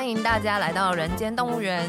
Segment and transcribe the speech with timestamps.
[0.00, 1.86] 欢迎大家来到人间动物园。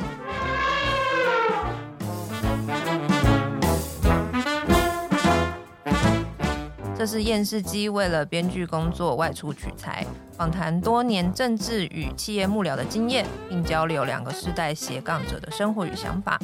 [6.93, 16.37] 这是厌世姬为了编剧工作外出取材，访谈多年政治与企业幕僚的经验，并交流两个世代斜杠者的生活与想法。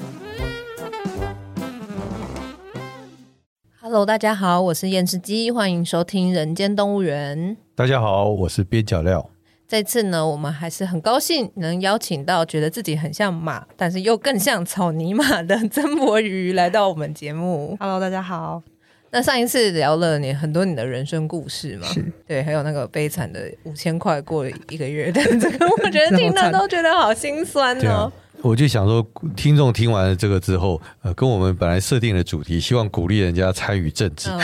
[3.81, 7.37] Hello，大家好，我是厌世姬，欢迎收听《人间动物园》。
[7.75, 9.29] 大家好，我是边角料。
[9.69, 17.75] 这次呢，我们还是很高兴能邀请到觉得自己很像马，但是又更像草泥马的曾博瑜来到我们节目。
[17.77, 18.63] Hello，大家好。
[19.09, 28.09] 那上一次聊了你很多你的人生故事嘛，是对，还有那个悲惨的五千块过了一个月的这个，我觉得听了都觉得好心酸哦。
[28.47, 34.39] 我就想说，听众听完了这个之后，呃，跟我们本来设定的主题，希望鼓励人家参与政治，嗯、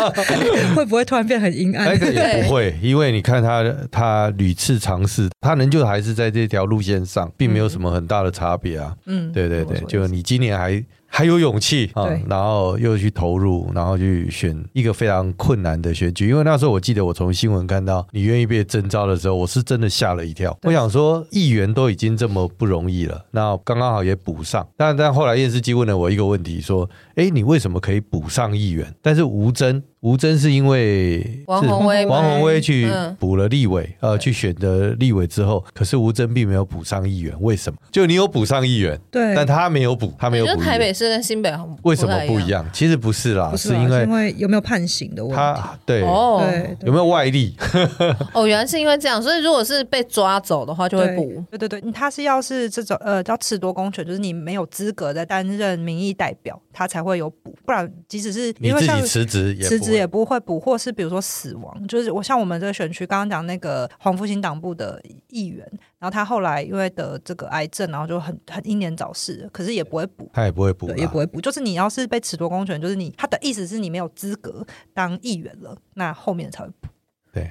[0.74, 1.86] 会不会突然变很阴暗？
[1.86, 8.96] 那个也不会，因为你看他，他屡次尝试，他仍旧还是在这条路线上，并没有什么很大的差别啊。
[9.04, 10.82] 嗯，对对对，就你今年还。
[11.16, 16.28] 还有勇气啊，然后又去投入，然后去选一个非常困难的选举。
[16.28, 20.58] 因为那时候我记得我从新闻看到你愿意被征召的时候，我是真的吓了一跳。
[20.64, 24.66] 我想说，议员都已经这么不容易了，那刚刚好也补上。
[24.76, 28.92] 但但后来验尸机问了我一个问题，说：“哎，你为什么可以补上议员？
[29.00, 32.86] 但是吴峥？”吴征是因为王宏威，王宏威去
[33.18, 37.78] 补了立委，呃，去选的立委之后，可是吴征并没有补上议员，为什么？
[37.90, 40.60] 就你有补上议员，对，但他没有补，他没有补。
[40.60, 41.50] 台北市跟新北
[41.84, 42.68] 为什么不一样？
[42.70, 45.36] 其实不是啦，不是，是因为因为有没有判刑的问题。
[45.36, 47.56] 他对哦，对，有没有外力？
[48.34, 51.42] 哦，原来是因为这样，所以如果是被抓走的话，就会补。
[51.50, 60.60] 对对对，他是要是这种呃叫褫夺公权，就是你没有资格在担任民意代表，他才会有补，不然即使是因为像你自己辞职，辞职也不会补。
[60.60, 65.66] 或是比如说死亡，就是我像我们这个选区刚刚讲那个黄复兴党部的议员，
[65.98, 71.40] 然后他后来因为得这个癌症，然后就很很英年早逝，可是也不会补，他也不会补，也不会补。
[71.40, 76.88] 就是你要是被褫夺公权，就是你他的意思是你没有资格当议员了，那后面才会补。
[77.34, 77.50] 对，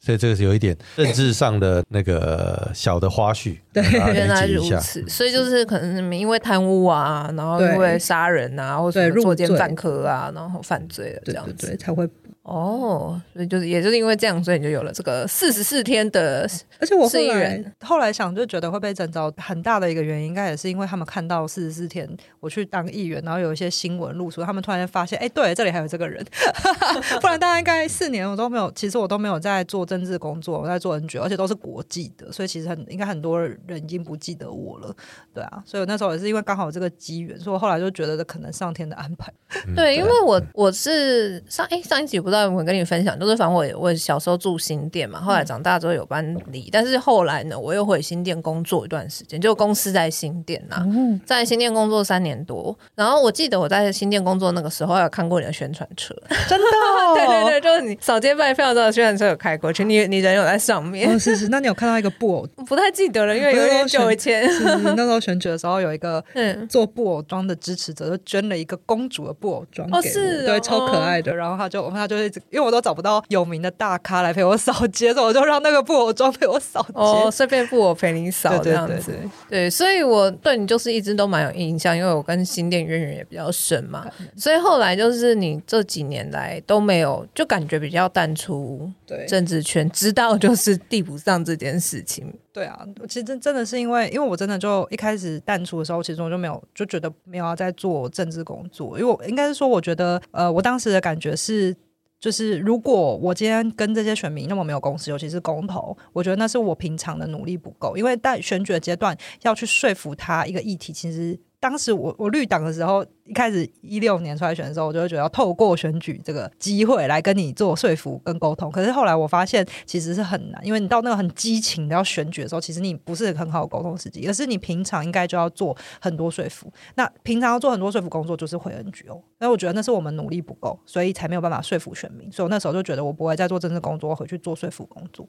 [0.00, 3.58] 所以这个是有一点政治上的那个小的花絮。
[3.72, 3.82] 对，
[4.14, 5.06] 原来如此。
[5.06, 12.08] 所以就是可能因为贪污啊，然后因为杀人啊，或者作奸犯科啊，然后犯罪了这样子才会。
[12.42, 16.48] 哦，所以就是，也就是因为这样，所以你就有了这个四十四天的。
[16.80, 22.08] 而且我后来后来想，就觉得会被征召，很大的一个原因，应该也是因为他们看到四十四天
[22.40, 26.24] 我去当议员，然后有一些新闻露出，他们突然间发现，哎，对，这里还有这个人，
[27.22, 34.92] 不然大概应该四年我都没有，其实我都没有在做政治工作，我在做 NGO，而且都是国际的，所以其实很应该很多人已经不记得我了，
[35.32, 39.32] 对啊，所以我那时候也是因为刚好有这个机缘，所以我后来就觉得这可能上天的安排。
[39.76, 42.31] 对，对，因为我我是上哎上一集不。
[42.32, 50.86] 不知道有没有跟你分享，就是反正我我小时候住新店嘛，后来长大之后有搬离，但是后来呢，我又回新店工作一段时间，就公司在新店呐、啊，
[51.26, 52.74] 在新店工作三年多。
[52.94, 56.14] 然后我记得我在新店工作那个时候，有看过你的宣传车，
[56.48, 61.14] 真的、哦， 对对对，就是你扫街卖票的宣传车有开过去，你你人有在上面。
[61.14, 62.46] 哦，是是，那你有看到一个布偶？
[62.64, 64.48] 不太记得了，因为有点久以前。
[64.50, 66.24] 是是那时候选举的时候，有一个
[66.66, 71.36] 做布偶装的支持者，就捐了一个公主的布偶装给我，哦是哦，对，超可爱的。
[71.36, 72.21] 然后他就他就。
[72.50, 79.12] 因为我都找不到有名的大咖来陪我扫街，所以我就让那个布偶装陪我扫街，哦，顺便布偶陪你扫这样子。
[79.48, 84.06] 对，所以我对你就是一直都蛮有印象，因为我跟新店渊源也比较深嘛。
[84.36, 88.90] 所以后来就是你这几年来都没有，就感觉比较淡出
[89.28, 92.32] 政治圈，知道就是地补上这件事情。
[92.52, 101.74] 对啊，其实真真的是因为，因为我真的就一开始淡出的时候，其实我就没有就觉得没有要在做政治工作，因为我应该是说，我觉得呃，我当时的感觉是。
[102.22, 111.36] 就是如果我今天跟这些选民那么没有共识，尤其是公投，我觉得那是我平常的努力不够，因为在选举的阶段要去说服他一个议题，其实。
[111.62, 118.68] 当时我我绿党的时候，一开始一六年出来选的时候，我就会觉得要透过选举这个机会来跟你做说服跟沟通。
[118.72, 126.68] 可是后来我发现其实是很难，因为你到那个很激情的要选举的时候，其实你不是很好沟通时机，而是你平常应该就要做很多说服。
[126.96, 129.22] 那平常要做很多说服工作，就是回 NGO。
[129.38, 132.32] 那我觉得那是我们努力不够，所以才没有办法说服选民。
[132.32, 135.28] 所以我那时候就觉得我不会再做政治工作，回去做说服工作。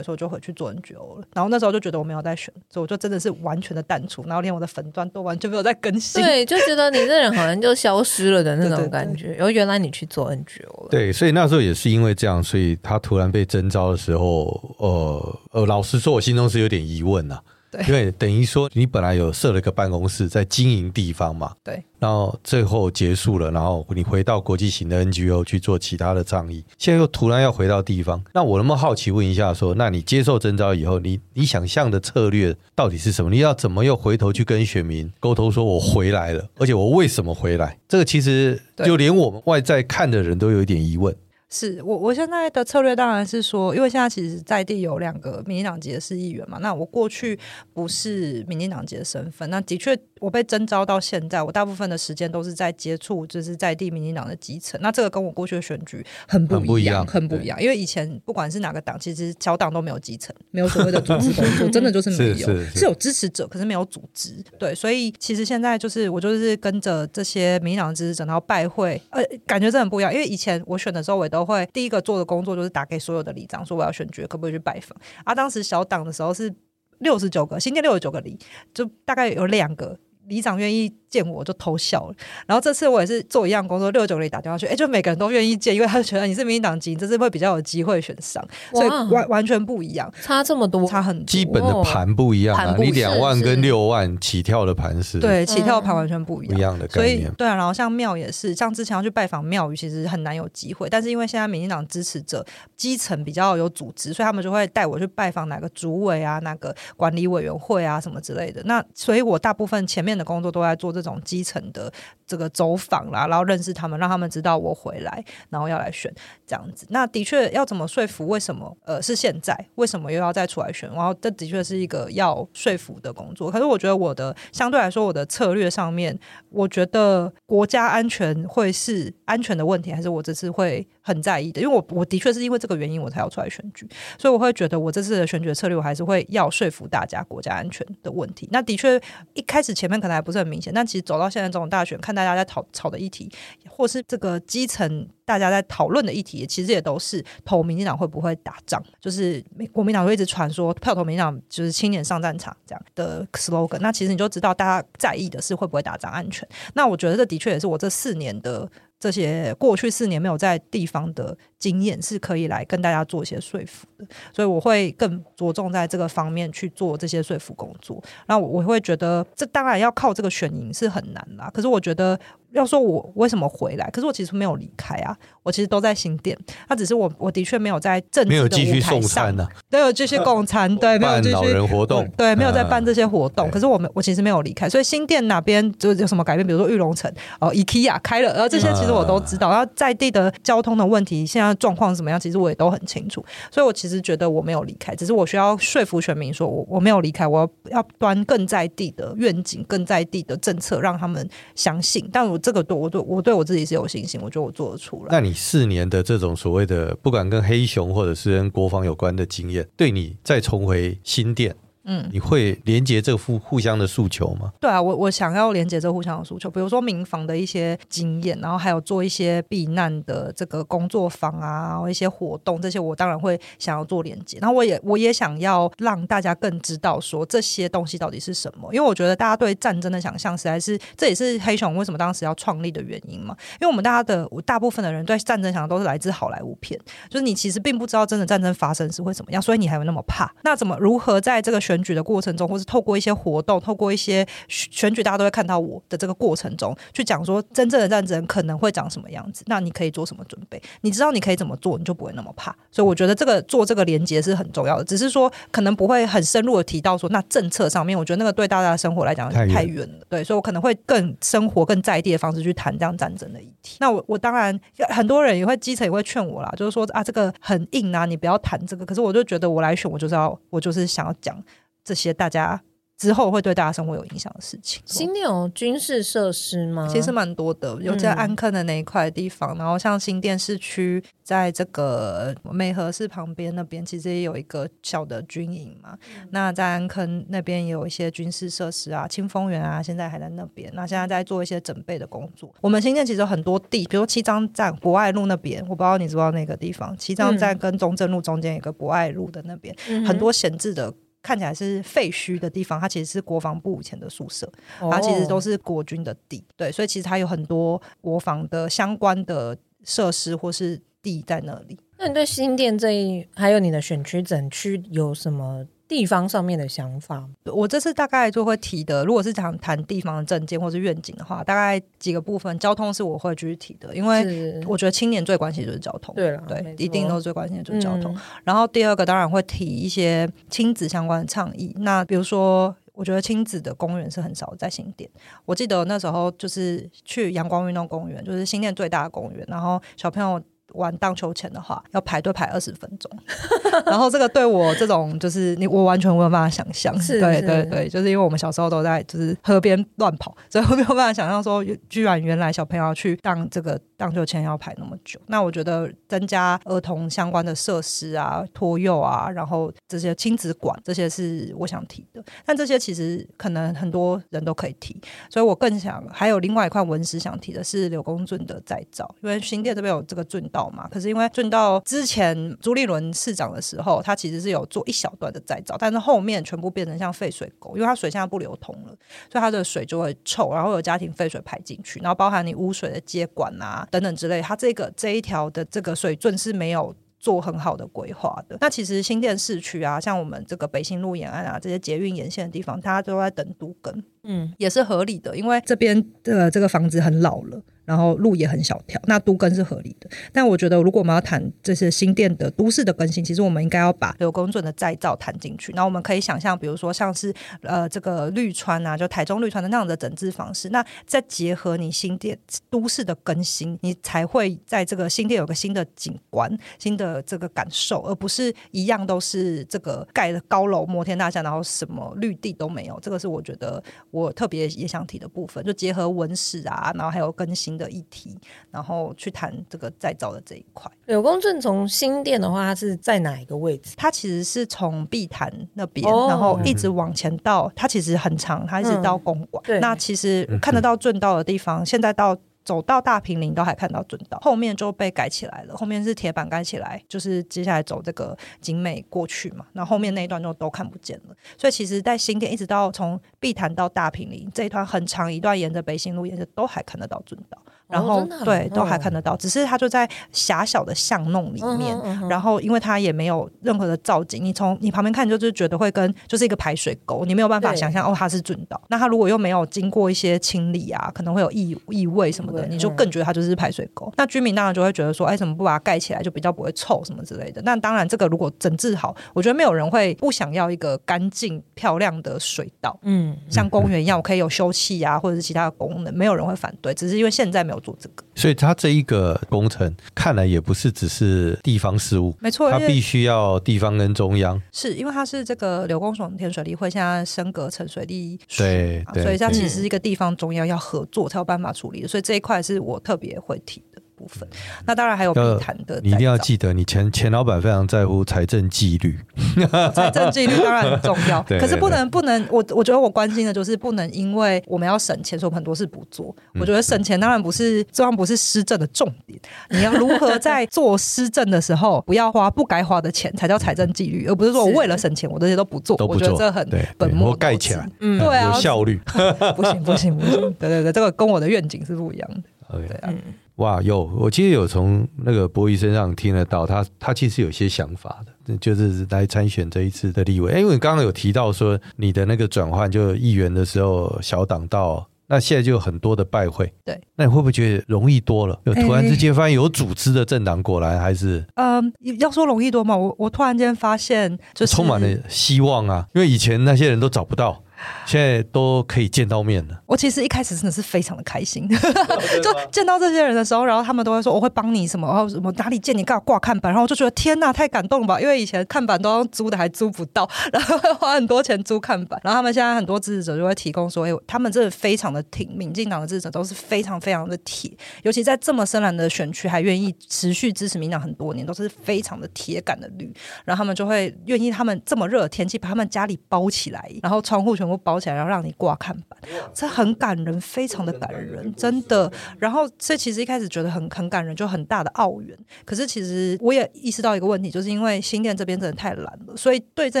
[0.02, 1.26] 所以我就回去做 NGO 了。
[1.34, 6.22] 然后那时候就觉得我没有在选，所以我就真的是完全的淡出，然后连我的粉钻都完全没有在更新。
[6.22, 9.32] 对，就觉得你这人好像就消失了的那种感觉。
[9.32, 10.88] 然后原来你去做 NGO 了。
[10.90, 17.42] 对，所以那时候也是因为这样，所以他突然被征召的时候，呃呃，老实说，我心中是有点疑问呐、啊。
[17.74, 33.30] 对，因为等于说你本来有设了一个办公室在经营地方嘛，对，然后最后结束了，然后你回到国际型的 NGO 去做其他的倡议，现在又突然要回到地方，那我那么好奇问一下说，说那你接受征召以后，你你想象的策略到底是什么？
[33.30, 37.78] 你要怎么又回头去跟选民沟通，说我回来了，而且我为什么回来？
[37.88, 41.14] 这个其实就连我们外在看的人都有一点疑问。
[41.54, 47.38] 是我我现在的策略当然是说，因为现在其实在地有两个民进党籍的市议员嘛，那我过去
[47.72, 71.43] 不是民进党籍的身份，那的确我被征召到现在，我大部分的时间都是在接触就是在地民进党的基层，那这个跟我过去的选举很不一样，很不一样，因为以前不管是哪个党，其实小党都没有基层，没有所谓的组织工作， 真的就是没有，是有支持者，可是没有组织，对，所以其实现在就是我就是跟着这些民进党支持者，然后拜会，呃，感觉真的很不一样，因为以前我选的时候，我也都。
[71.44, 74.96] 会第一个做的工作就是打给所有的里长，说我要选举，可不可以去拜访？
[75.24, 76.54] 啊，当时小党的时候是
[76.98, 78.38] 六十九个，新店六十九个里，
[78.72, 79.98] 就大概有两个
[80.28, 80.92] 里长愿意。
[81.14, 102.44] 见我就偷笑了，然后这次我也是做一样工作，六九里打电话去，哎，就每个人都愿意见，因为他觉得你是民进党籍，这次会比较有机会选上，所以完完全不一样，差这么多，差很多，基本的盘不一样啊，你两万跟六万起跳的盘是，对，起跳盘完全不一样，一样的概念，所以对啊，然后像庙也是，像之前要去拜访庙宇，其实很难有机会，但是因为现在民进党支持者
[102.76, 111.92] 基层比较有组织，所以他们就会带我去拜访哪个主委啊，哪个管理委员会啊什么之类的，那所以我大部分前面的工作都在做这种基层的。
[112.26, 116.10] 这个走访啦，然后认识他们，让他们知道我回来，然后要来选
[116.46, 116.86] 这样子。
[116.90, 118.26] 那的确要怎么说服？
[118.28, 119.54] 为什么呃是现在？
[119.74, 120.88] 为什么又要再出来选？
[120.92, 123.50] 然后这的确是一个要说服的工作。
[123.50, 126.18] 可是我觉得我的相对来说，我的策略上面，
[126.50, 131.60] 我觉得国家安全会是安全的问题，还是我这次会很在意的？
[131.60, 133.88] 因为我我的确是因为这个原因我才要出来选举，
[134.18, 138.48] 所以我会觉得我这次的选举策略，我还是会要说服大家国家安全的问题。
[138.52, 139.00] 那的确
[139.34, 141.64] 一开始前面可能还不是很明显，但其实走到现在这种。
[141.74, 143.28] 大选看大家在讨吵的议题，
[143.68, 149.42] 或是这个基层大家在讨论的议题，其实也都是投民进党会不会打仗，就是
[149.72, 153.78] 国民党会一直传说票投民进党就是青年上战场这样的 slogan。
[153.80, 156.48] 那其实你就知道大家在意的是会不会打仗安全。
[156.74, 158.70] 那我觉得这的确也是我这四年的。
[159.00, 168.02] 这些过去四年没有在地方的经验是可以来跟大家做一些说服的，所以我会更着重在这个方面去做这些说服工作。
[168.26, 171.50] 那我我会觉得，这当然要靠这个选赢是很难啦。
[171.54, 172.18] 可是我觉得。
[172.54, 175.12] 要说我为什么回来，可是我其实没有离开啊，
[175.42, 176.38] 我其实都在新店。
[176.68, 183.48] 他只是我，我的确没有在政治的舞台上，没有继续送餐呢、啊，对，有继续共餐，对，没有继续老人活动，对，没有在办这些活动。
[183.48, 189.50] 嗯、可是我们，我其实没有离开，所以新店哪边就有什么改变，比如说玉龙城哦，IKEA 开了，然后这些其实我都知道。
[189.50, 193.24] 然后在地的交通的问题，现在状况怎么样，其实我也都很清楚。
[193.50, 202.08] 所以我其实觉得我没有离开，只是我需要说服选民说我我没有离开，我要要端更在地的愿景、更在地的政策，让他们相信。
[202.12, 203.24] 但我这个对我对我。
[203.24, 205.08] 对我自己是有信心，我觉得我做得出来。
[205.10, 211.56] 那你四年的这种所谓的，不管跟黑熊或者是跟国防有关的经验，对你再重回新店。
[211.84, 214.52] 嗯，你会连接这个互互相的诉求吗？
[214.60, 224.38] 对啊，我我想要连接这个互相的诉求，比如说民防的一些经验，然后还有做一些避难的这个工作坊啊，一些活动，这些我当然会想要做连接。
[224.40, 233.36] 然后我也我也想要让大家更知道说这些东西到底是什么，因为我觉得大家对战争的想象实在是，这也是黑熊为什么当时要创立的原因嘛。
[233.60, 236.80] 因为我们大家的大部分的人对战争想象都是来自好莱坞片，
[237.10, 240.32] 就是你其实并不知道真的战争发生是会怎么样，所以你还有那么怕。
[240.42, 249.42] 那怎么如何在这个选举的过程中，或是透过一些活动，透过一些选举，大家都会看到我的这个过程中，去讲说真正的战争可能会长什么样子。
[249.46, 250.60] 那你可以做什么准备？
[250.82, 252.54] 你知道你可以怎么做，你就不会那么怕。
[252.70, 254.84] 所以我觉得这个做这个连接是很重要的。
[254.84, 260.06] 只是说可能不会很深入的提到说，那政策上面，我觉得那个对大家的生活来讲太远了。
[260.08, 263.76] 对，所以我可能会更生活、更在地的方式去谈这样战争的议题。
[263.80, 268.84] 那我我当然很多人也会基层也会劝我啦，就是说啊，这个很硬啊，你不要谈这个。
[268.84, 271.36] 可是我就觉得我来选，我就是要我就是想要讲。
[271.84, 272.62] 这些大家
[272.96, 274.80] 之后会对大家生活有影响的事情。
[274.86, 276.88] 新店有军事设施吗？
[276.88, 285.98] 其实蛮多的，有在安坑的那一块地方，嗯、然后像新店市区，在这个美和市旁边那边，其实也有一个小的军营嘛。
[286.16, 290.70] 嗯、那在安坑那边也有一些军事设施啊，清风园啊，现在还在那边。
[290.74, 292.54] 那现在在做一些准备的工作。
[292.60, 296.96] 我们新店其实有很多地，比如说七张站博爱路那边，我不知道你知不知道那个地方。
[296.96, 300.94] 七张站跟中正路中间有个博爱路的那边，嗯、很多闲置的。
[301.24, 304.46] 看起来是废墟的地方，它其实是国防部以前的宿舍，
[304.78, 311.78] 它其实都是国军的地，对，所以其实它有很多国防的相关的设施或是地在那里。
[311.96, 317.28] 那你对新店这一还有你的选区整区有什么地方上面的想法。
[317.44, 326.14] 我这次大概就会提的，如果是想谈地方的政见或是愿景的话，大概几个部分，交通是我会继续提的，因为我觉得青年最关心就是交通。
[326.14, 328.14] 对了，对，一定都是最关心的就是交通。
[328.14, 332.74] 嗯、然后第二个当然会提一些亲子相关的倡议，那比如说。
[332.96, 335.10] 我觉得亲子的公园是很少在新店。
[335.44, 340.40] 我记得那时候就是去阳光运动公园，就是新店最大的公园，然后小朋友。
[340.72, 343.10] 玩荡秋千的话，要排队排二十分钟，
[343.86, 355.20] 然后这个对我这种就是你我完全没有办法想象，是对对对，就是因为我们小时候都在就是河边乱跑，所以我没有办法想象说，居然原来小朋友要去荡这个荡秋千要排那么久。
[355.28, 362.22] 那我觉得增加儿童相关的设施啊、托幼啊，然后这些亲子馆，这些是我想提的。
[362.44, 370.70] 但这些其实可能很多人都可以提，所以我更想还有另外一块文史想提的是柳公圳的再造，因为新店这边有这个圳道。
[370.74, 378.88] 嘛，可是因为圳道之前朱立伦市长的时候，他其实是有做一小段的再造，但是后面全部变成像废水沟，因为它水现在不流通了，
[379.30, 388.56] 所以它的水就会臭，然后有家庭废水排进去，然后包含你污水的接管啊等等之类，它这个这一条的这个水准是没有做很好的规划的。
[388.60, 397.62] 那其实新店市区啊，像我们这个北新路沿岸啊这些捷运沿线的地方，大家都在等都更，嗯，也是合理的，因为这边的这个房子很老了。
[397.86, 400.08] 然后路也很小条，那都更是合理的。
[400.32, 405.70] 但我觉得，如果我们要谈这些新店的都市的更新，其实我们应该要把柳公圳的再造谈进去。
[405.74, 410.70] 那我们可以想象，比如说像是呃这个绿川啊，就台中绿川的那样的整治方式。
[410.70, 412.38] 那再结合你新店
[412.70, 422.98] 都市的更新，你才会在这个新店有个新的景观、新的这个感受，而不是一样都是这个盖的高楼、摩天大厦，然后什么绿地都没有。
[423.02, 427.74] 这个是我觉得我特别也想提的部分，就结合文史啊，然后还有更新。
[427.74, 428.38] 的议题，
[428.70, 430.88] 然后去谈这个再造的这一块。
[431.06, 433.94] 柳公圳从新店的话，它是在哪一个位置？
[433.96, 439.60] 它其实是从碧潭那边，哦、然后一直往前到，它其实很长，它一直到公馆。
[439.66, 442.36] 嗯、那其实看得到圳道的地方，嗯、现在到。
[442.64, 445.76] 走到大平林都还看到准道，后面就被改起来了。
[445.76, 449.66] 后面是铁板盖起来，就是接下来走这个景美过去嘛。
[449.72, 451.36] 那后，后面那一段就都看不见了。
[451.56, 457.58] 所以其实，在新店一直到从碧潭到大平林这一段很长一段，沿着北新路沿着都还看得到准道。
[457.88, 461.96] 然后、哦、对，都还看得到，只是它就在狭小的巷弄里面。
[462.02, 468.80] 嗯嗯、然后因为它也没有任何的造景，你从你旁边看就是觉得会跟就是一个排水沟，你没有办法想象哦，它是圳道。
[468.88, 474.06] 那它如果又没有经过一些清理啊，可能会有异异味什么的，你就更觉得它就是排水沟。
[474.06, 477.60] 嗯、那居民当然就会觉得说，哎，怎么不把它盖起来，就比较不会臭什么之类的。
[477.62, 482.98] 那当然，这个如果整治好，我觉得没有人会不想要一个干净漂亮的水道。
[483.02, 486.92] 嗯，像公园一样，我可以有休憩啊，或者是其他的功能，没有人会反对。
[486.94, 488.54] 只是因为现在没有做这个，所以。
[488.64, 503.93] 它这一个工程看来也不是只是地方事务，没错，它必须要地方跟中央，是因为它是这个刘公水田水利会现在升格成水利署，对，对，所以它其实是一个地方中央要合作才有办法处理的，所以这一块是我特别会提的。
[504.24, 504.48] 部分，
[504.86, 506.00] 那当然还有碧潭的。
[506.02, 509.18] 你一定要记得，你前前老板非常在乎财政纪律，
[509.94, 511.42] 财政纪律当然很重要。
[511.60, 516.34] 可是不能不能，我我觉得我关心的就是不能因为我们要省钱，所以我们很多事不做。
[516.58, 519.38] 我觉得省钱当然不是，这样不是施政的重点。
[519.70, 525.96] 你要如何在做施政的时候，不要花不该花的钱，才叫财政纪律，而不是说我为了省钱，我这些都不做。
[526.06, 526.66] 我觉得这很
[526.96, 529.00] 本末盖起来，嗯，对啊，有效率。
[529.56, 532.78] 不行不行不行，对对对，这个跟我的愿景是不一样的。
[532.78, 533.12] 对啊。
[533.56, 540.52] 哇，有我其实有从那个博弈身上听得到他，他他其实有些想法的，就是来参选这一次的立委。
[540.60, 548.58] 因为你刚刚有提到说你的那个转换，就议员的时候小党到，那现在就有很多的拜会，对，那你会不会觉得容易多了？
[548.64, 551.46] 有突然之间发现有组织的政党过来，还是？
[551.54, 557.62] 嗯，要说容易多嘛，我我突然间发现就是充满了希望啊，因为以前那些人都找不到。
[558.06, 559.80] 现在都可以见到面了。
[559.86, 561.68] 我其实一开始真的是非常的开心，
[562.42, 568.20] 就见到这些人的时候，然后他们都会说我会帮你什么，然后什么哪里见你，干嘛挂看板，然后我就觉得天呐，太感动了吧！
[568.20, 572.20] 因为以前看板都要租的，还租不到， 然后会花很多钱租看板。
[572.22, 577.70] 然后他们现在很多支持者就会提供说，哎，他们真的非常的挺，民进党的支持者都是非常非常的铁，
[578.02, 583.12] 尤其在这么深蓝的选区还愿意持续支持民党很多年，都是非常的铁杆的绿。
[583.44, 589.18] 然后他们就会愿意，他们这么热的天气把他们家里包起来，然后窗户全部包起来，然后让你挂看板，
[589.52, 592.10] 这很感人，非常的感人，真的。
[592.38, 595.36] 然后这其实一开始觉得很很感人，就很大的奥援。
[595.64, 600.00] 可是其实我也意识到一个问题，就是因为新店这边真的太懒了，所以对这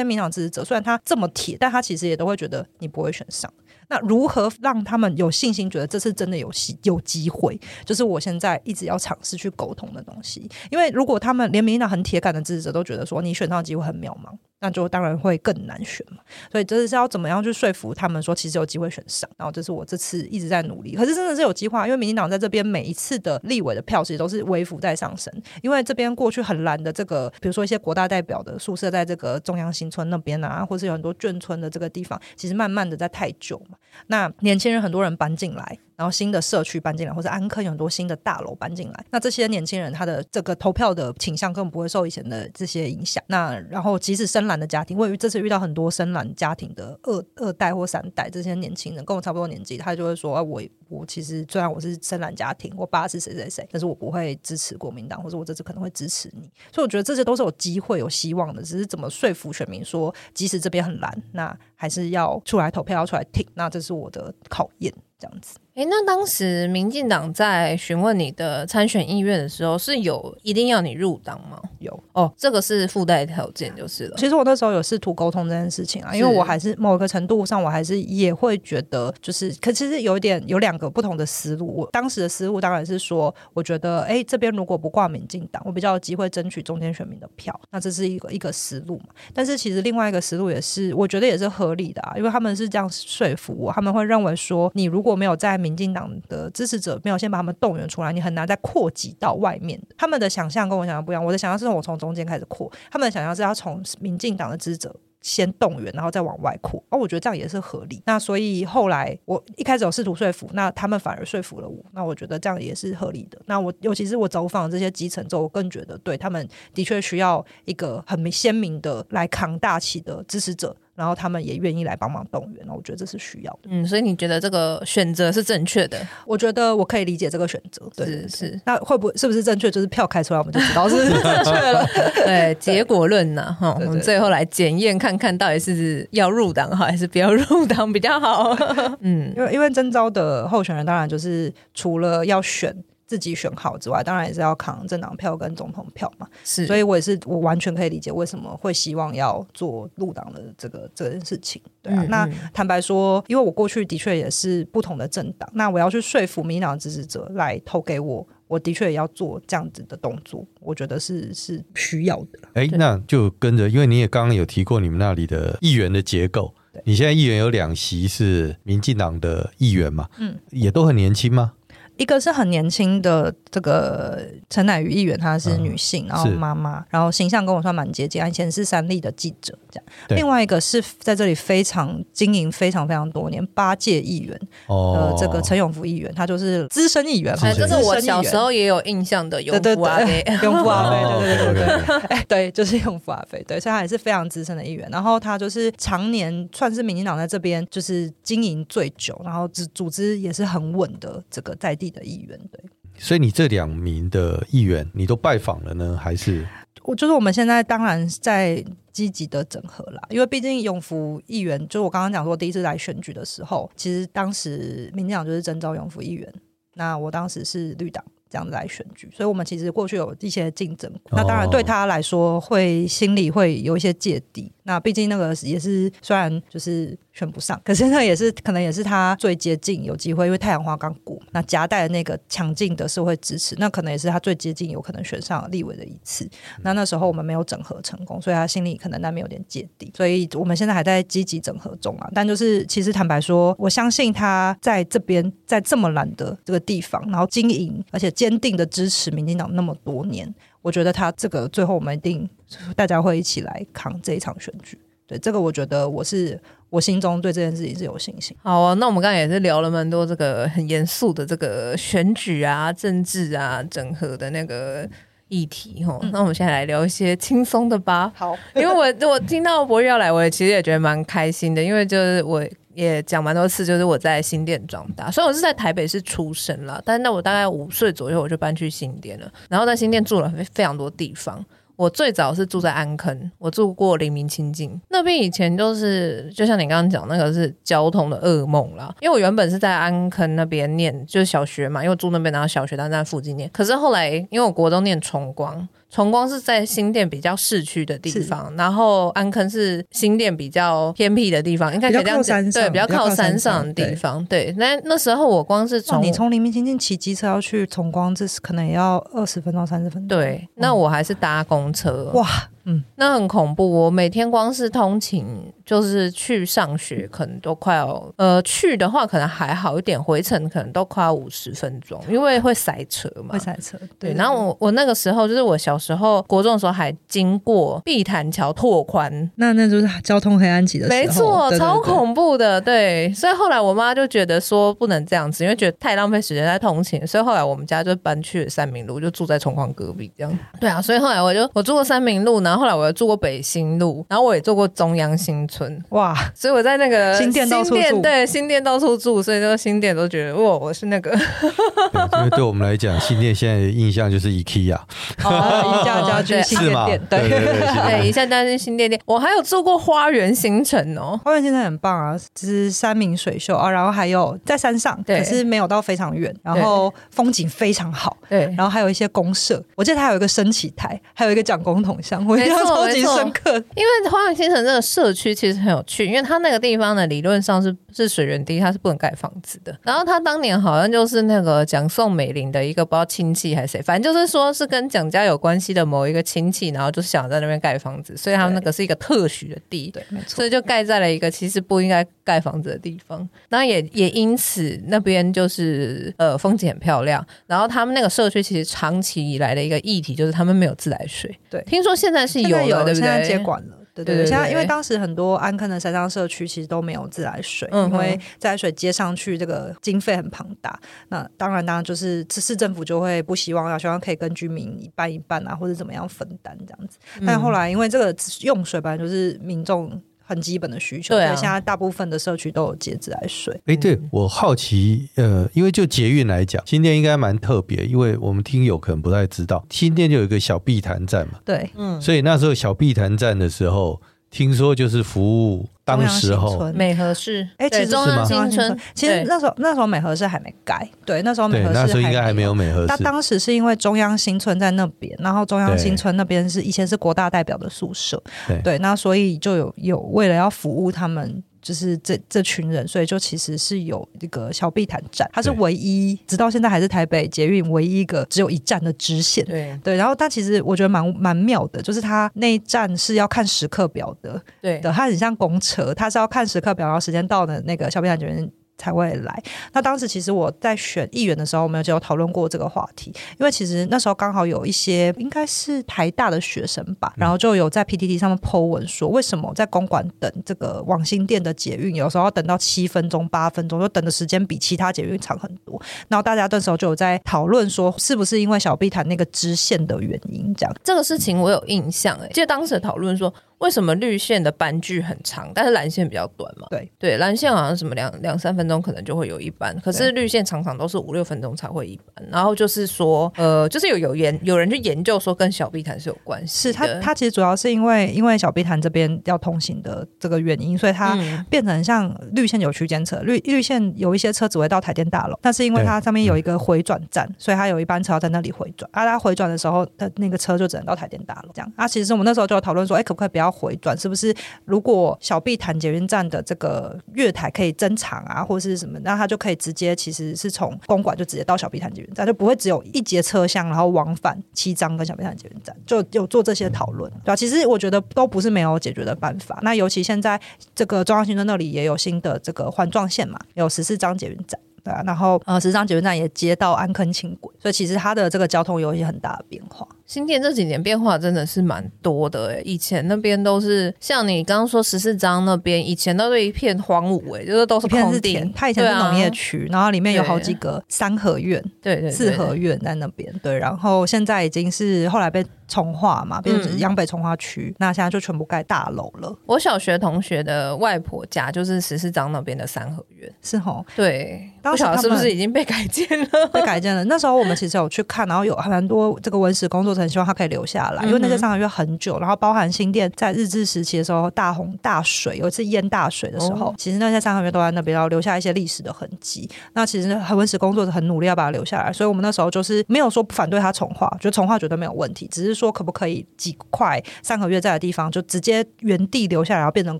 [0.00, 3.52] 些民进党支持者，虽然他这么铁，但他其实也都会觉得你不会选上。
[3.88, 7.60] 那如何让他们有信心，觉得这次真的有戏有机会？
[7.84, 10.48] 就是我现在一直要尝试去沟通的东西。
[10.70, 14.34] 因为如果他们连民进党很铁杆的支持者都觉得说你选上的机会很渺茫。
[14.64, 16.16] 那就当然会更难选嘛。
[16.50, 19.28] 所以这是要怎么样去说服他们说，其实有机会选上。
[19.36, 25.30] 然后这是我这次一直在努力，可是真的是有机会，因为民进党在这边每一次的立委的票其实都是微幅在上升，
[25.60, 33.76] 因为这边过去很蓝的这个，比如说一些国大代表的宿舍在这个中央新村那边啊，或是有很多眷村的这个地方，其实慢慢的在太久嘛。
[34.06, 35.78] 那年轻人很多人搬进来。
[35.96, 43.22] 然后新的社区搬进来，或者安坑有很多新的大楼搬进来，那这些年轻人他的这个投票的倾向根本不会受以前的这些影响。
[43.28, 63.46] 那然后即使深蓝的家庭，我这次遇到很多深蓝家庭的二二代或三代这些年轻人，跟我差不多年纪，他就会说：“啊、我我其实虽然我是深蓝家庭，我爸是谁谁谁，但是我不会支持国民党，或者我这次可能会支持你。”所以我觉得这些都是有机会、有希望的，只是怎么说服选民说，即使这边很蓝，那还是要出来投票，要出来挺。
[63.54, 65.56] 那这是我的考验，这样子。
[65.74, 71.60] 哎，那当时民进党在询问你的参选意愿的时候，是有一定要你入党吗？
[71.80, 74.16] 有哦，这个是附带条件就是了。
[74.16, 81.66] 其实我那时候有试图沟通这件事情啊，因为我还是某个程度上，我还是也会觉得，就是可其实有一点有两个不同的思路。
[81.66, 89.06] 我当时的思路当然是说，我觉得哎，这边如果不挂民进党，我比较有机会争取中间选民的票，那这是一个一个思路嘛。
[89.34, 99.80] 但是其实另外一个思路也是，我觉得也是合理的啊，因为他们是这样说服我，他们会认为说，你如果没有在民进党的支持者没有先把他们动员出来，你很难再扩及到外面。
[99.96, 101.24] 他们的想象跟我想象不一样。
[101.24, 106.78] 我的想象是我从中间开始扩，他们的想象是要从民进党的支持者先动员，然后再往外扩。
[106.90, 108.02] 而、哦、我觉得这样也是合理。
[108.04, 111.82] 那所以后来我一开始有试图说服，那他们反而说服了我。
[111.92, 113.40] 那我觉得这样也是合理的。
[113.46, 120.76] 那我尤其是我走访这些基层之后，我更觉得对他们的确需要一个很鲜明的来扛大旗的支持者。
[120.94, 123.68] 然后他们也愿意来帮忙动员，我觉得这是需要的。
[123.70, 125.98] 嗯，所以你觉得这个选择是正确的？
[126.26, 127.88] 我觉得我可以理解这个选择。
[127.96, 128.60] 对，是是。
[128.64, 129.70] 那会不会是不是正确？
[129.70, 131.86] 就是票开出来，我们就知道是不是正确了。
[132.24, 133.56] 对，结果论呢？
[133.58, 138.56] 哈，我们最后来检验看看到底是要入党好还是不要入党比较好。
[139.00, 142.74] 嗯，因为因为征召的候选人当然就是除了要选。
[143.06, 146.26] 自己选好之外，当然也是要扛政党票跟总统票嘛。
[146.42, 151.60] 是，所以我也是，我完全可以理解为什么会希望要做入党的这个这件事情。
[151.82, 162.38] 对啊，嗯嗯，那坦白说，因为我过去的确也是不同的政党，那我要去说服民进党支持者来投给我，我的确也要做这样子的动作，我觉得是是需要的。
[162.54, 170.08] 哎，那就跟着，因为你也刚刚有提过你们那里的议员的结构，你现在议员有两席是民进党的议员嘛？
[170.18, 171.52] 嗯，也都很年轻吗？
[171.96, 179.84] 一个是很年轻的这个陈乃瑜议员，她是女性，嗯、然后妈妈，然后形象跟我算蛮接近，以前是三立的记者这样。
[180.08, 194.88] 另外一个是在这里非常经营非常非常多年八届议员，哦、呃，这个陈永福议员，他就是资深议员，这是我小时候也有印象的永福阿飞，永福阿飞， 对对对对对，哎， 对，就是永福阿飞，对，所以他也是非常资深的议员。
[194.90, 202.60] 然后他就是常年算是民进党在这边就是经营最久，然后组组织也是很稳的这个在地的议员，对。
[202.96, 206.46] 所以你这两名的议员，你都拜访了呢，还是？
[206.82, 216.32] 我就是我们现在当然在积极的整合啦，因为毕竟永福议员，就我刚刚讲说第一次来选举的时候，其实当时民进党就是征召永福议员，
[216.74, 224.50] 那我当时是绿党这样子来选举，所以我们其实过去有一些竞争，那当然对他来说会心里会有一些芥蒂。
[224.66, 236.26] 那毕竟那个也是虽然就是选不上，可是那也是可能也是他最接近有机会，因为太阳花刚过，那夹带的那个强劲的社会支持，那可能也是他最接近有可能选上立委的一次。
[236.62, 239.92] 那那时候我们没有整合成功，所以他心里可能难免有点芥蒂。
[239.94, 242.08] 所以我们现在还在积极整合中啊。
[242.14, 250.34] 但就是其实坦白说，我相信他在这边在这么蓝的这个地方，然后经营而且坚定的支持民进党那么多年。
[250.62, 252.26] 我觉得他这个最后我们一定
[252.74, 258.34] 大家会一起来扛这一场选举，对这个我觉得我是我心中对这件事情是有信心。
[258.42, 264.88] 好啊，那我们刚才也是聊了蛮多这个很严肃的这个选举啊、政治啊、整合的那个
[265.28, 265.98] 议题哈。
[266.00, 268.10] 嗯、那我们现在来聊一些轻松的吧。
[268.16, 272.42] 好，因为我我听到博玉要来，我也其实也觉得蛮开心的，因为就是我。
[272.74, 281.44] 也讲蛮多次，就是我在新店长大，所以我是在台北市出生了，但是那我大概五岁左右我就搬去新店了，然后在新店住了非非常多地方。
[281.76, 295.68] 我最早是住在安坑，我住过黎明清境那边，以前就是就像你刚刚讲那个是交通的噩梦啦，因为我原本是在安坑那边念就是小学嘛，因为我住那边，然后小学当在附近念，可是后来因为我国中念崇光。
[295.94, 304.24] 崇光是在新店比较市区的地方，然后安坑是新店比较偏僻的地方，应该可以这样讲，对，比较靠山上的地方。
[304.24, 310.18] 对，那那时候我光是从你从黎明清境骑机车要去崇光，这是可能也要二十分钟、三十分钟。
[310.18, 312.10] 对，那我还是搭公车。
[312.12, 312.28] 哇，
[312.64, 313.70] 嗯，那很恐怖。
[313.70, 323.32] 我每天光是通勤，就是去上学，可能都快要呃去的话可能还好一点，回程可能都快要五十分钟，因为会塞车嘛。
[323.32, 323.76] 会塞车。
[323.98, 324.12] 对。
[324.12, 330.98] 对然后我我那个时候就是我小时候国中的时候还经过碧潭桥拓宽，那那就是交通黑暗期的时候。
[330.98, 332.60] 没错，超恐怖的。
[332.60, 340.38] 对，所以后来我妈就觉得说不能这样子，因为觉得太浪费时间在通勤，所以后来我们家就搬去了三明路，就住在崇光隔壁这样。
[340.60, 345.82] 对啊，所以后来我就我住过三明路，然后后来我又住过北新路，然后我也住过中央新村。
[345.88, 351.10] 哇，所以我在那个新店到处住，对，新店到处住，所以这个新店都觉得哇，我是那个。
[351.10, 354.78] 因为对我们来讲，新店现在的印象就是 IKEA，
[355.24, 357.28] 哦，宜家家居新店店， 对。
[357.28, 359.00] 对对，对，宜家家居新店店。
[359.04, 373.52] 我还有住过花园新城哦，花园新城很棒啊，就是山明水秀啊，然后还有在山上，可是没有到非常远，然后风景非常好，对，然后还有一些公社，我记得它有一个升旗台，还有一个蒋公铜像，我印象 超级深刻。
[373.74, 379.76] 因为花园新城这个社区其实很有趣，因为它那个地方呢，理论上是是水源地，它是不能盖房子的。
[379.82, 393.28] 然后他当年好像就是那个蒋宋美龄的一个不知道亲戚还是谁，反正就是说是跟蒋家有关系的某一个亲戚，然后就想在那边盖房子，所以他们那个是一个特许的地，对，没错，所以就盖在了一个其实不应该盖房子的地方。
[393.48, 397.24] 那也也因此那边就是呃风景很漂亮。
[397.46, 403.02] 然后他们那个社区其实长期以来的一个议题就是他们没有自来水，对，听说现在是有了，对不对？
[403.02, 403.76] 现在接管了。
[403.94, 410.76] 对对对，现在因为当时很多安坑的山上社区其实都没有自来水，嗯、因为自来水接上去这个经费很庞大。
[411.10, 416.98] 那当然，当然就是市政府就会不希望，要希望可以跟居民一半一半啊，或者怎么样分担这样子。
[417.24, 420.02] 但后来因为这个用水本来就是民众。
[420.24, 423.60] 很基本的需求，对啊，现在大部分的社区都有接自来水。
[423.66, 434.00] 哎，对，我好奇，呃，因为就捷运来讲，新店应该蛮特别，因为我们听友可能不太知道，新店就有一个小碧潭站嘛，对，嗯，所以那时候小碧潭站的时候。
[434.34, 436.72] 听说就是服务当时候。
[436.72, 442.86] 美和市，哎，其实中央新村，其实那时候那时候美和市还没盖，对，那时候美和市那时候应该还没有美和市。
[442.88, 448.20] 那当时是因为中央新村在那边，然后中央新村那边是以前是国大代表的宿舍，
[448.64, 451.42] 对，那所以就有有为了要服务他们。
[451.64, 459.42] 就是这这群人，所以就其实是有这个小碧潭站，它是唯一，直到现在还是台北捷运唯一一个只有一站的支线。
[459.46, 468.52] 对对，然后它其实我觉得蛮蛮妙的，就是它那一站是要看时刻表的，对的，它很像公车，它是要看时刻表，然后时间到的那个小碧潭捷运。
[468.78, 469.42] 才会来。
[469.72, 473.12] 那当时其实我在选议员的时候，我们就有讨论过这个话题。
[473.38, 485.80] 因为其实那时候刚好有一些应该是台大的学生吧，然后就有在 PTT 上面 po 文说，为什么在公馆等这个网新店的捷运，有时候要等到七分钟、八分钟，就等的时间比其他捷运长很多。
[486.08, 490.54] 然后大家那时候就有在讨论说，是不是因为小碧潭那个支线的原因？
[490.54, 493.32] 这样这个事情我有印象哎，记得当时讨论说。
[493.64, 496.66] 为什么绿线的班距很长，但是蓝线比较短嘛？
[496.68, 502.26] 对对，蓝线好像什么两两三分钟可能就会有一班，可是绿线常常都是五六分钟才会一班。
[502.30, 506.68] 然后就是说，呃，就是有有研有人去研究说跟小碧潭是有关系。
[506.68, 518.86] 是它它其实主要是因为因为小碧潭这边要通行的这个原因，所以它变成像绿线有区间车，绿绿线有一些车只会到台电大楼，但是因为它上面有一个回转站，所以它有一班车要在那里回转。
[518.92, 521.72] 啊，它回转的时候，它那个车就只能到台电大楼这样。
[521.76, 523.96] 啊，其实我们那时候就有讨论说，哎，可不可以不要回转？
[523.96, 537.36] 是不是如果小碧潭捷运站的这个月台可以增长啊，或者是什么，那它就可以直接其实是从公馆就直接到小碧潭捷运站，就不会只有一节车厢，然后往返七张跟小碧潭捷运站，就有做这些讨论，对吧、啊？
[537.36, 539.58] 其实我觉得都不是没有解决的办法。
[539.62, 540.40] 那尤其现在
[540.74, 544.58] 这个中央新村那里也有新的这个环状线嘛，有十四张捷运站。
[544.82, 549.88] 对啊，然后呃，十张捷运站也接到安坑轻轨，所以其实它的这个交通有一些很大的变化。
[550.06, 558.34] 新店这几年变化真的是蛮多的诶，以前那边都是像你刚刚说十四张那边，以前都是一片荒芜诶，就是都是空地。
[558.54, 563.32] 它以前是农业区，啊、然后里面有好几个三合院，对对，四合院在那边。
[563.42, 569.34] 对，然后现在已经是后来被重化嘛，变成央北重化区，嗯、那现在就全部盖大楼了。
[569.46, 573.84] 我小学同学的外婆家就是十四张那边的三合院，是吼？
[573.96, 574.50] 对。
[574.70, 576.46] 不晓得是不是已经被改建了？
[576.52, 577.04] 被改建了。
[577.04, 589.48] 那时候我们其实有去看，然后有很多这个文史工作者很希望他可以留下来，因为那些三合院很久，然后包含新店在日治时期的时候大洪大水，有一次淹大水的时候，哦、其实那些三合院都在那边，然后留下一些历史的痕迹。
[589.72, 599.98] 那其实文史工作者很努力要把它留下来，所以我们那时候就是没有说不反对他重画，觉得重画绝对没有问题，只是说可不可以几块三合院在的地方就直接原地留下来，然后变成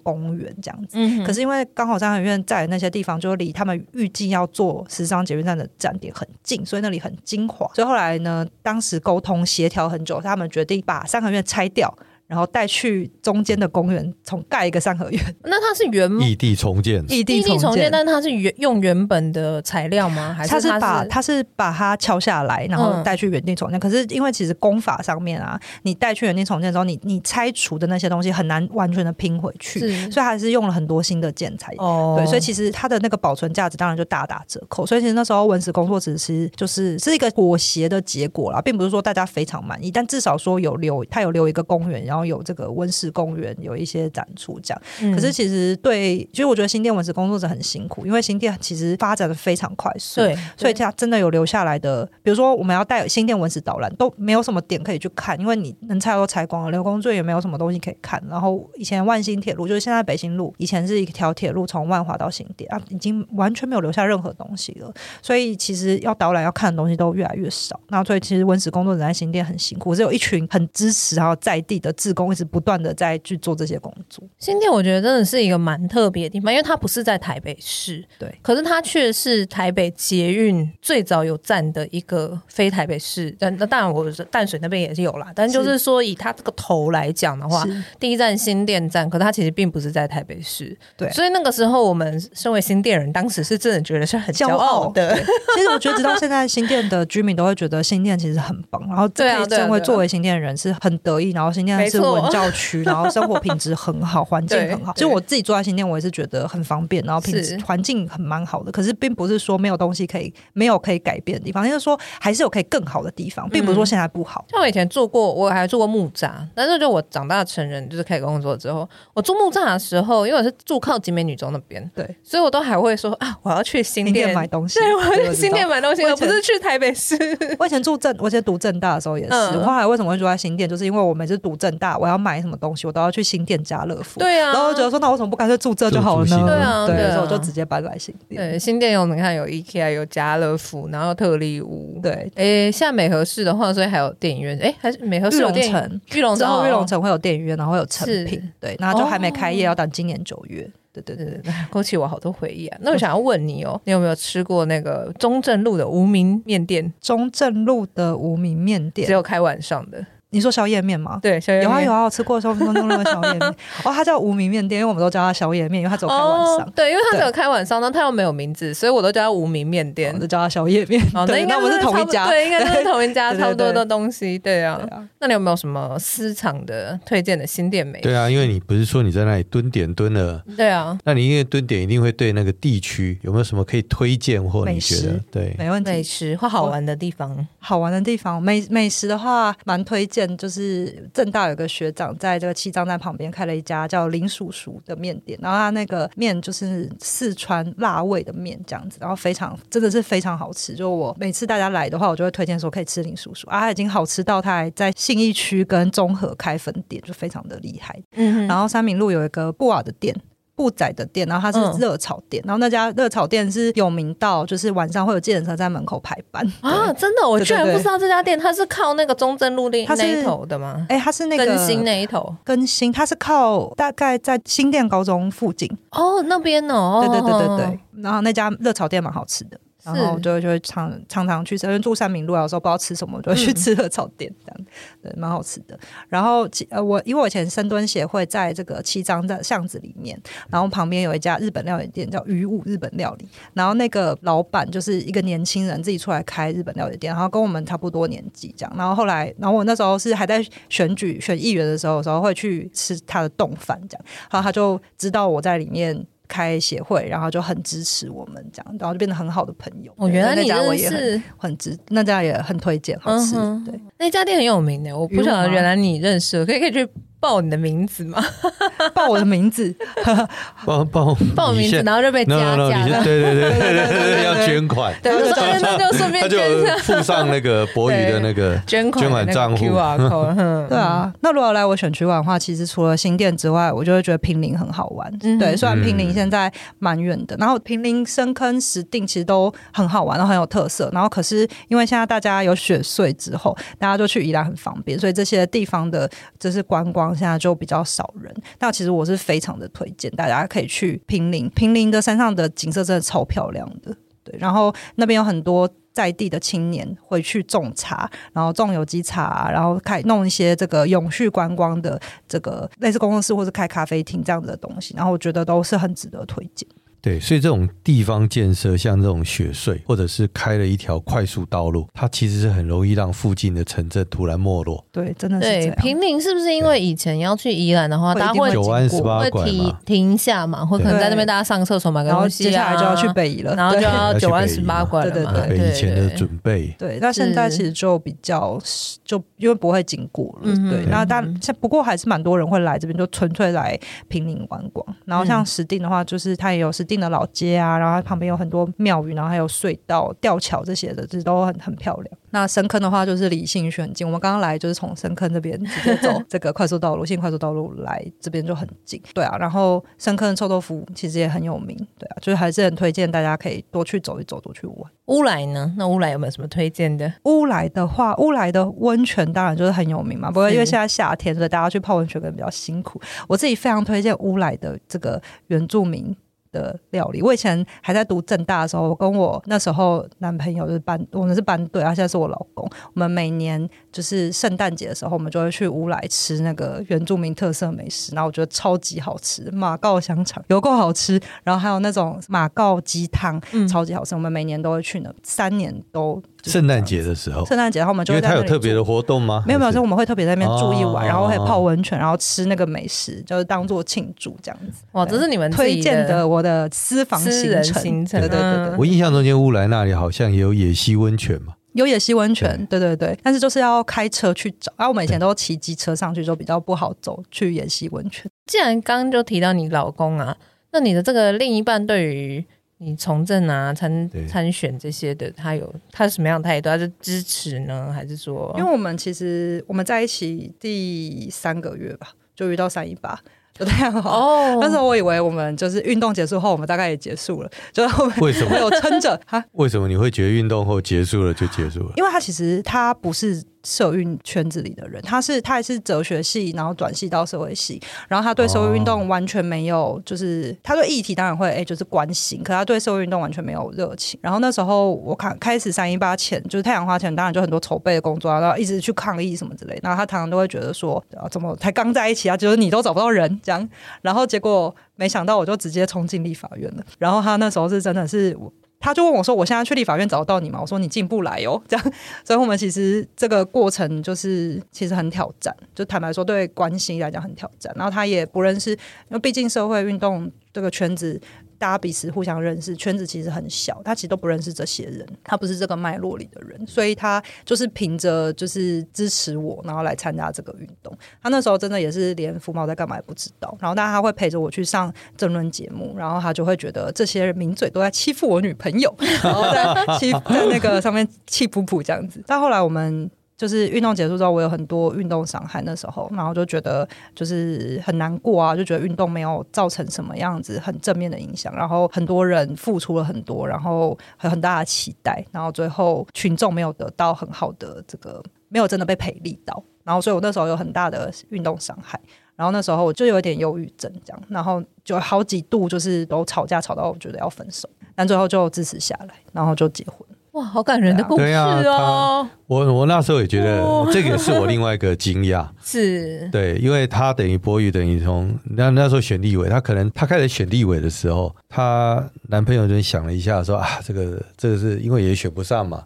[0.01, 0.97] 公园这样子。
[0.99, 7.71] 嗯、可是因为刚好三合院在那些地方就离他们预计要做时尚捷运站的站点很近，所以那里很精华。
[7.75, 11.93] 所以后来呢，当时沟通协调很久，他们决定把三合院拆掉。
[12.35, 15.23] 然后带去中间的公园，重盖一个三合院。
[15.45, 20.35] 那它是原异地重建，异地重建，但它是原用原本的材料吗？
[20.37, 23.79] 还是它是，它是把它是把它敲下来，然后带去原地重建？
[23.79, 29.79] 嗯、可是因为其实工法上面啊，你带去原地重建之后，你你拆除的那些东西很难完全的拼回去，
[30.11, 31.73] 所以还是用了很多新的建材。
[31.79, 34.85] 哦，对，所以其实它的那个保存价值当然就大打折扣。
[34.85, 44.83] 所以其实那时候文史工作只是就是是一个妥协的结果啦，并不是说大家非常满意，但至少说有留，它有留一个公园，然后有这个温室公园，有一些展出这样。
[45.01, 58.23] 嗯、可是其实对，其实我觉得新店文史工作者很辛苦，因为新店其实发展的非常快速，对，所以它真的有留下来的，比如说我们要带新店文史导览，都没有什么点可以去看，因为你能拆都拆光了，刘公圳也没有什么东西可以看。
[58.29, 64.93] 然后以前万兴铁路就是现在北新路，以前是一条铁路从万华到新店啊，已经完全没有留下任何东西了。
[65.23, 67.79] 所以其实要导览要看的东西都越来越少。
[67.89, 74.23] 那所以其实文史工作者在新店很辛苦，只有一群很支持然后在地的志工，一直不断的在去做这些工作。
[74.39, 83.35] 新店我觉得真的是一个蛮特别的地方，因为它不是在台北市，对，可是它却是台北捷运最早有站的一个非台北市。
[83.39, 85.33] 但那当然，我淡水那边也是有啦。
[85.35, 87.65] 但就是说，以它这个头来讲的话，
[87.99, 90.77] 第一站新店站，可它其实并不是在台北市。
[90.99, 95.17] 对，所以那个时候我们身为新店人，当时是真的觉得是很骄傲的。
[95.55, 101.31] 其实我觉得，直到现在，新店的居民都会觉得新店其实很棒，然后可以成为作为新店的人是很得意。
[101.31, 104.93] 然后新店是文教区，然后生活品质很好， 环境很好。
[104.95, 108.73] 就我自己住在新店，我也是觉得很方便，然后品质环境很蛮好的。
[108.73, 114.45] 可是并不是说没有东西可以没有可以改变的地方，就是说还是有可以更好的地方，并不是说现在不好。
[114.51, 127.17] 像我以前做过，我还做过木栅，但是就我长大成人就是开始工作之后，我住木栅的时候，因为我是住靠集美女中那边，对，所以我都还会说啊，我要去新店买东西，对，我要去新店买东西，我不是去台北市。
[127.59, 134.19] 我以前住政，我以前读政大的时候也是，我后来为什么会住在新店，就是因为我每次读政大，我要买什么东西，我都要去新店家乐福。
[134.21, 136.47] 对啊，然后我觉得说，那我怎么不干脆住这就好了呢？
[136.47, 138.41] 对啊，对，所以我就直接搬来新店。
[138.41, 142.01] 对，新店有你看有 IKEA，有家乐福，然后特力屋。
[142.03, 144.57] 对，诶，现在美和市的话，所以还有电影院。
[144.59, 146.01] 诶，还是美和市有电影。
[146.15, 148.41] 玉龙城，玉龙城会有电影院，然后会有成品。
[148.59, 150.71] 对，然后就还没开业，要等今年九月。
[150.95, 152.79] 对对对对，勾起我好多回忆啊！
[152.81, 156.93] 那我想要问你哦，你有没有吃过那个中正路的无名面店？
[157.01, 160.07] 中正路的无名面店，只有开晚上的。
[160.35, 161.19] 你说宵夜面吗？
[161.23, 163.43] 对，宵夜面有啊有啊，我吃过中正路的宵夜面。
[163.85, 166.73] 哦，它叫无名面店，因为我们都叫它宵夜面，因为它只有开晚上。
[166.75, 171.01] 对，因为它只有开晚上，那它又没有名字，所以我都叫它无名面店，都叫它宵夜面。
[171.15, 174.37] 哦，那应该我们是同一家，对，应该是同一家，差不多的东西。
[174.39, 174.81] 对啊，
[175.21, 178.03] 那你有没有什么私藏的推荐的新店美食？
[178.03, 180.43] 对啊，因为你不是说你在那里蹲点蹲了？
[180.57, 185.91] 对啊，那你因为蹲点一定会对那个地区有没有什么可以推荐或你觉得对没问题？
[185.91, 187.47] 美食或好玩的地方？
[187.59, 190.95] 好玩的地方，美美食的话，蛮推荐就是。
[191.13, 200.75] 正大有个学长在这个七张站旁边开了一家叫林叔叔的面店，然后他那个面就是四川辣味的面这样子，然后非常真的是非常好吃。
[200.75, 208.01] 就我每次大家来的话，我就会推荐说可以吃林叔叔啊，他已经好吃到他还在信义区跟中和开分店，就非常的厉害。
[208.17, 210.15] 嗯哼，然后三明路有一个布瓦的店。
[210.57, 216.45] 布仔的店，然后它是热炒店，嗯、然后那家热炒店是有名到，就是晚上会有计程车在门口排班。
[216.61, 216.93] 啊！
[216.93, 220.87] 真的，我居然不知道这家店，它是靠那个中正路那一头的吗？
[220.89, 225.69] 哎，它是那个更新那一头，更新，它是靠大概在新店高中附近。
[225.91, 229.59] 哦，那边哦，对对对对对，然后那家热炒店蛮好吃的。
[229.85, 234.67] 然后就就会常常常去吃，因为住三民路，有时候不知道吃什么，就会去吃热炒店，这样、嗯、
[235.03, 235.79] 对，蛮好吃的。
[236.09, 240.19] 然后呃，我因为我以前深蹲协会在这个七张在巷子里面，
[240.49, 248.75] 然后旁边有一家日本料理店叫鱼武日本料理，然后那个老板就是一个年轻人自己出来开日本料理店，然后跟我们差不多年纪这样。
[248.77, 256.07] 然后后来，然后我那时候是还在选举选议员的时候，有时候会去吃他的冻饭这样，然后他就知道我在里面。
[256.35, 259.93] 开协会，然后就很支持我们这样，然后就变得很好的朋友。
[259.97, 263.37] 我原来那家我也很很支，那家也很推荐，好吃。
[263.65, 266.89] 对，那家店很有名的，我不晓得原来你认识，可以可以去。
[267.25, 268.23] 报你的名字吗？
[268.93, 269.75] 报我的名字，
[270.67, 273.03] 报报报名字，然后就被加价了。
[273.03, 274.95] 对对对对对，要捐款。
[275.03, 276.37] 对，那就顺便他就
[276.83, 279.65] 附上那个博宇的那个捐款捐款账户。
[280.69, 285.11] 对啊，那如果来我选区玩的话，其实除了新店之外，我就会觉得平林很好玩。
[285.39, 290.91] 对，虽然平林现在蛮远的，然后平林深坑石定其实都很好玩，然后很有特色。
[290.93, 296.07] 然后可是因为现在大家有雪隧之后，大家就去宜兰很方便，所以这些地方的
[296.39, 297.14] 就是观光。
[297.15, 303.95] 现在就比较少人，那其实我是非常的推荐大家可以去平林，平林的山上的景色真的超漂亮的。
[304.23, 316.67] 对，然后那边有很多在地的青年回去种茶，然后种有机茶，然后开弄一些这个永续观光的这个类似工作室或是开咖啡厅这样子的东西，然后我觉得都是很值得推荐。
[317.05, 324.83] 对，所以这种地方建设，像这种雪隧，或者是开了一条快速道路，它其实是很容易让附近的城镇突然没落。
[324.91, 325.77] 对，真的是这样。
[325.77, 335.33] 对，坪林是不是因为以前要去宜兰的话，大家会九弯十八拐停停一下嘛，会可能在那边大家上厕所买个东西，接下来就要去北宜了，然后就要九弯十八拐了嘛。
[335.33, 336.75] 对对对，以前的准备。
[336.79, 338.59] 对，那现在其实就比较
[339.05, 340.55] 就因为不会经过了。
[340.71, 341.23] 对，那但
[341.61, 344.97] 不过还是蛮多人会来这边，就纯粹来平林观光。
[345.05, 347.79] 然后像石定的话，就是它也有石碇的老街啊。
[347.79, 352.19] 然后旁边有很多庙宇，然后还有隧道、吊桥这些的，这都很很漂亮。
[352.31, 354.07] 那深坑的话，就是离信义区很近。
[354.07, 359.01] 我们刚刚来就是从深坑这边直接走这个快速道路，信快速道路来这边就很近。
[359.15, 361.77] 对啊，然后深坑的臭豆腐其实也很有名。
[361.99, 364.91] 对啊，就是还是很推荐大家可以多去走一走，多去玩。
[365.07, 365.73] 乌来呢？
[365.77, 367.13] 那乌来有没有什么推荐的？
[367.25, 370.29] 乌来的话，乌来的温泉当然就是很有名嘛。
[370.29, 373.01] 不过因为现在夏天，所以大家去泡温泉可能比较辛苦。
[373.29, 376.15] 我自己非常推荐乌来的这个原住民
[376.55, 382.65] 的料理，我以前还在读正大的时候，我跟我那时候男朋友就是班，我们是班对，他现在是我老公。
[382.95, 394.15] 我们每年就是圣诞节的时候，我们就会去乌来吃那个原住民特色美食，然后我觉得超级好吃，马告香肠有够好吃，然后还有那种马告鸡汤，超级好吃。
[394.15, 396.23] 我们每年都会去那，三年都。
[396.45, 399.43] 圣诞节的时候，圣诞节然后我们就会在因为它有特别的活动吗？
[399.47, 404.85] 没有没有，就我们会特别在那边住一晚，哦、然后会泡温泉，然后吃那个美食，就是当做庆祝这样子。
[404.93, 408.77] 哇，这是你们推荐的我的私房行程，行程对对对对。
[408.77, 418.31] 我印象中间乌来那里好像也有野溪温泉嘛，有野溪温泉，对对对，但是就是要开车去找，然后我们以前都骑机车上去，就比较不好走去野溪温泉。
[418.47, 420.37] 既然刚刚就提到你老公啊，
[420.73, 422.45] 那你的这个另一半对于。
[422.79, 426.69] 你从政啊，参参选这些的，他有他是什么样的态度？
[426.69, 428.55] 他是支持呢，还是说？
[428.59, 433.19] 因为我们其实我们在一起第三个月吧，就遇到三一八，
[433.57, 434.19] 就这样好。
[434.19, 439.19] 哦，但是我以为我们就是运动结束后，我们大概也结束了，就后面为什么没有撑着？
[439.27, 439.43] 哈？
[439.53, 441.93] 为什么你会觉得运动后结束了就结束了？
[441.97, 443.43] 因为他其实他不是。
[443.65, 454.21] 社运圈子里的人，他是他也是哲学系，然后转系到社会系，然后他对社会运动完全没有，就是他对议题当然会哎，就是关心，可他对社会运动完全没有热情。
[454.23, 459.79] 然后那时候我看开始三一八前，就是太阳花前，当然就很多筹备的工作，然后一直去抗议什么之类。
[459.83, 463.69] 然后他常常都会觉得说，怎么才刚在一起啊，就是你都找不到人这样。
[464.03, 466.85] 然后结果没想到我就直接冲进立法院了。
[466.99, 468.37] 然后他那时候是真的是。
[468.85, 471.59] 他就问我说：“我现在去立法院找得到你吗？”我说：“你进不来哦。
[471.67, 471.93] ”这样，
[472.23, 477.73] 所以我们其实这个过程就是其实很挑战，就坦白说，对关系来讲很挑战。
[477.77, 481.19] 然后他也不认识，因为毕竟社会运动这个圈子。
[481.65, 490.95] 大家彼此互相认识，圈子其实很小，他其实都不认识这些人，他不是这个脉络里的人，所以他就是凭着就是支持我，然后来参加这个运动。
[491.23, 502.23] 他那时候真的也是连福茂在干嘛也不知道，然后但他会陪着我去上争论节目，然后他就会觉得这些名嘴都在欺负我女朋友，然后在欺在那个上面气噗噗这样子。
[502.27, 503.11] 但后来我们。
[503.45, 522.01] 就是运动结束之后，我有很多运动伤害，那时候，然后就觉得就是很难过啊，就觉得运动没有造成什么样子很正面的影响，然后很多人付出了很多，然后有很大的期待，然后最后群众没有得到很好的这个，没有真的被培力到，然后所以我那时候有很大的运动伤害，
[522.37, 530.04] 然后那时候我就有点忧郁症这样，然后就好几度就是都吵架吵到我觉得要分手，但最后就支持下来，然后就结婚。
[530.45, 531.61] 哇，好感人的故事哦！
[531.63, 536.29] 对啊，我我那时候也觉得这个也是我另外一个惊讶， 是。
[536.31, 545.83] 对，因为他等于博宇等于从那那时候选立委，他可能他开始选立委的时候，他男朋友就想了一下说啊，这个这个是因为也选不上嘛，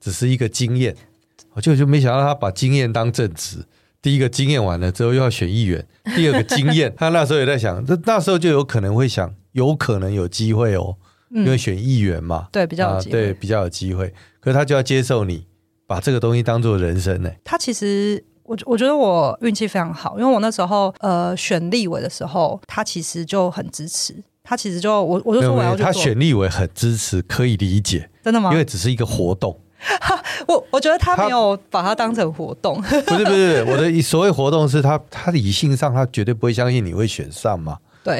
[0.00, 0.94] 只是一个经验，
[1.54, 3.58] 我就就没想到他把经验当正职，
[4.02, 10.96] 第一个经验完了之后又要选议员，第二个经验， 他那时候也在想，这那时候就有可能会想，有可能有机会哦。
[11.30, 15.46] 因为选议员嘛，嗯、对比较有机会、啊、对比较有机会，可是他就要接受你
[15.86, 17.30] 把这个东西当做人生呢。
[17.44, 28.50] 他其实我我觉得我运气非常好，因为我那时候呃选立委的时候，他其实就很支持，他其实就我我就说我要他选立委很支持，可以理解，真的吗？
[28.50, 29.56] 因为只是一个活动，
[30.48, 37.78] 我我觉得他没有把它当成活动，不是不是，我的所谓活动是他他理性上他绝对不会相信你会选上嘛。
[38.02, 38.18] 对，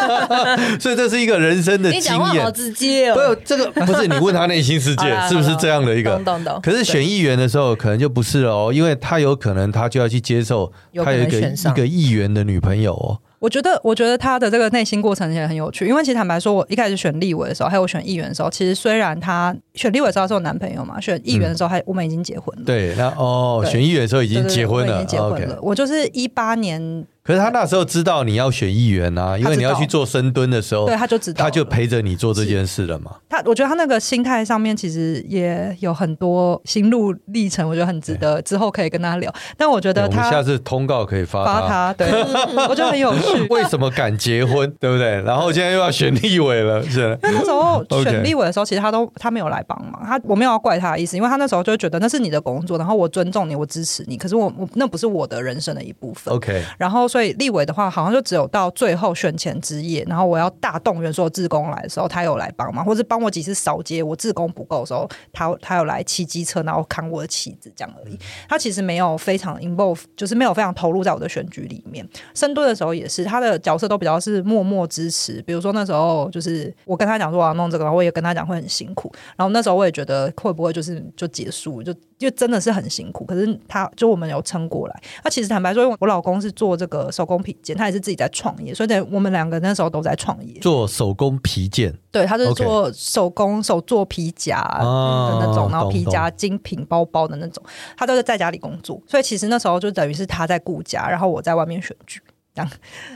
[0.80, 2.00] 所以这是一个人生的经验。
[2.00, 3.16] 你讲话好直接哦。
[3.16, 6.18] 没有这个不是你问他内心世界是不是这样的一个？
[6.62, 10.72] 可是选议员的时候可能就不是了哦，因为他有可能他就要去接受
[11.04, 13.18] 他有一个一个议员的女朋友哦。
[13.38, 22.64] 我觉得，我觉得他的这个内心过程也很有趣，因为其实坦白说，我一开始选立委的时候，还有我选议员的时候，其实虽然他选立委的时候是我男朋友嘛，选议员的时候还我们已经结婚了。
[22.64, 25.58] 对，那哦，选议员的时候已经结婚了，已经结婚了。
[25.60, 27.04] 我就是一八年。
[27.24, 33.16] 可是他那时候知道你要选议员啊，因为你要去做深蹲的时候，对，他就知道，他就陪着你做这件事了嘛。
[33.28, 39.32] 他，我觉得他那个心态上面其实也有很多心路历程，我觉得很值得之后可以跟他聊。
[39.56, 42.10] 但我觉得他下次通告可以发发他，对，
[42.68, 43.46] 我觉得很有趣。
[43.50, 45.22] 为什么敢结婚， 对不对？
[45.22, 47.16] 然后现在又要选立委了， 是。
[47.22, 54.16] 因为那时候选立委的时候，其实他都他没有来帮忙，他我没有要怪他的意思，因为他那时候就觉得那是你的工作，然后我尊重你，我支持你。
[54.16, 56.34] 可是我我那不是我的人生的一部分。
[56.34, 57.82] OK，然后所以立委的话。
[57.92, 68.16] 好像就只有到最后选前之夜，然后我要大动员所有志工来的时候，他有来帮忙，或者帮我几次扫街，我自工不够的时候，他他有来骑机车，然后扛我的旗子这样而已。
[68.48, 72.08] 他其实没有非常 involve，就是没有非常投入在我的选举里面。
[72.34, 75.42] 深蹲的时候也是，他的角色都比较是默默支持。
[75.42, 79.12] 比如说那时候就是我跟他讲说我要弄这个，我也跟他讲会很辛苦。
[79.36, 81.92] 然后那时候我也觉得会不会就是就结束就。
[82.22, 85.02] 就真的是很辛苦，可是他就我们有撑过来。
[85.24, 91.92] 那其实坦白说，因为我老公是做这个手工皮件，他也是自己在创业，所以我们两个那时候都在创业做手工皮件。
[92.10, 97.62] 对，他是做手工手做皮夹的那种，然后皮夹精品包包的那种，
[97.96, 99.00] 他都是在家里工作。
[99.06, 102.20] 所以其实那时候就等于是他在顾家，然后我在外面选举。
[102.54, 102.70] 这样，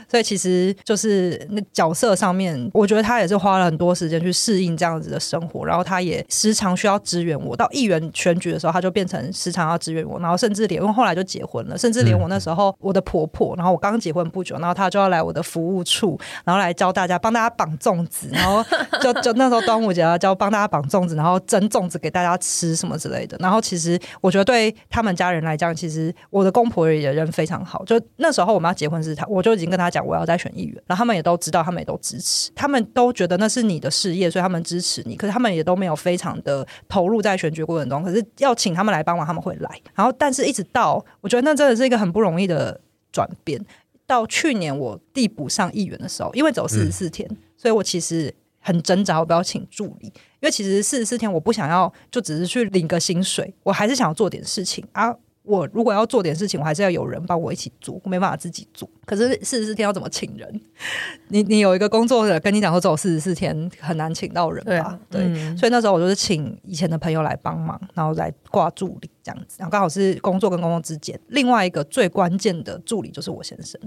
[0.09, 7.55] 所以其实就是那角色上面，我觉得他也是花了很多时间去适应这样子的生活，然后他也时常需要支援我。
[7.55, 18.63] 到议员选举的时候，他就变成时常要支援我，然后甚至连因为后来就结婚了，甚至连我那时候我的婆婆，然后我刚结婚不久，然后她就要来我的服务处，然后来教大家帮大家绑粽子，然后
[19.01, 23.37] 就就那时候端午节要教帮大家绑粽子，然后蒸粽子给大家吃什么之类的。
[23.39, 27.83] 然后其实我觉得对他们家人来讲，其实我的公婆也人非常好。
[27.85, 29.26] 就那时候我们要结婚是他。
[29.27, 35.15] 我就已经跟他讲，我要再选议员，然后他们也都知道，他们也都支持，他们都觉得那是你的事业，所以他们支持你。
[35.15, 38.03] 可是他们也都没有非常的投入在选举过程中。
[38.03, 39.81] 可是要请他们来帮忙，他们会来。
[39.93, 42.79] 然后，但是一直到我觉得那真的是一个很不容易的
[43.11, 43.63] 转变。
[44.05, 55.13] 到去年我递补上议员的时候，因为走四十四天，所以我其实很挣扎，我不要请助理，因为其实四十四天我不想要就只是去领个薪水，我还是想要做点事情啊。
[55.47, 58.87] 我如果要做点事情，我还是要有人帮我一起做，我没办法自己做。
[59.05, 60.61] 可是四十四天要怎么请人？
[61.29, 64.69] 你你有一个工作的跟你讲说，走四十四天很难请到人吧？
[64.69, 69.55] 对啊，对，嗯、所以那时候我就是请以前的朋友来帮忙，然后来挂助理这样子。
[69.59, 73.79] 然后刚好是工作跟工作之间，另外一个最关键的助理就是我先生。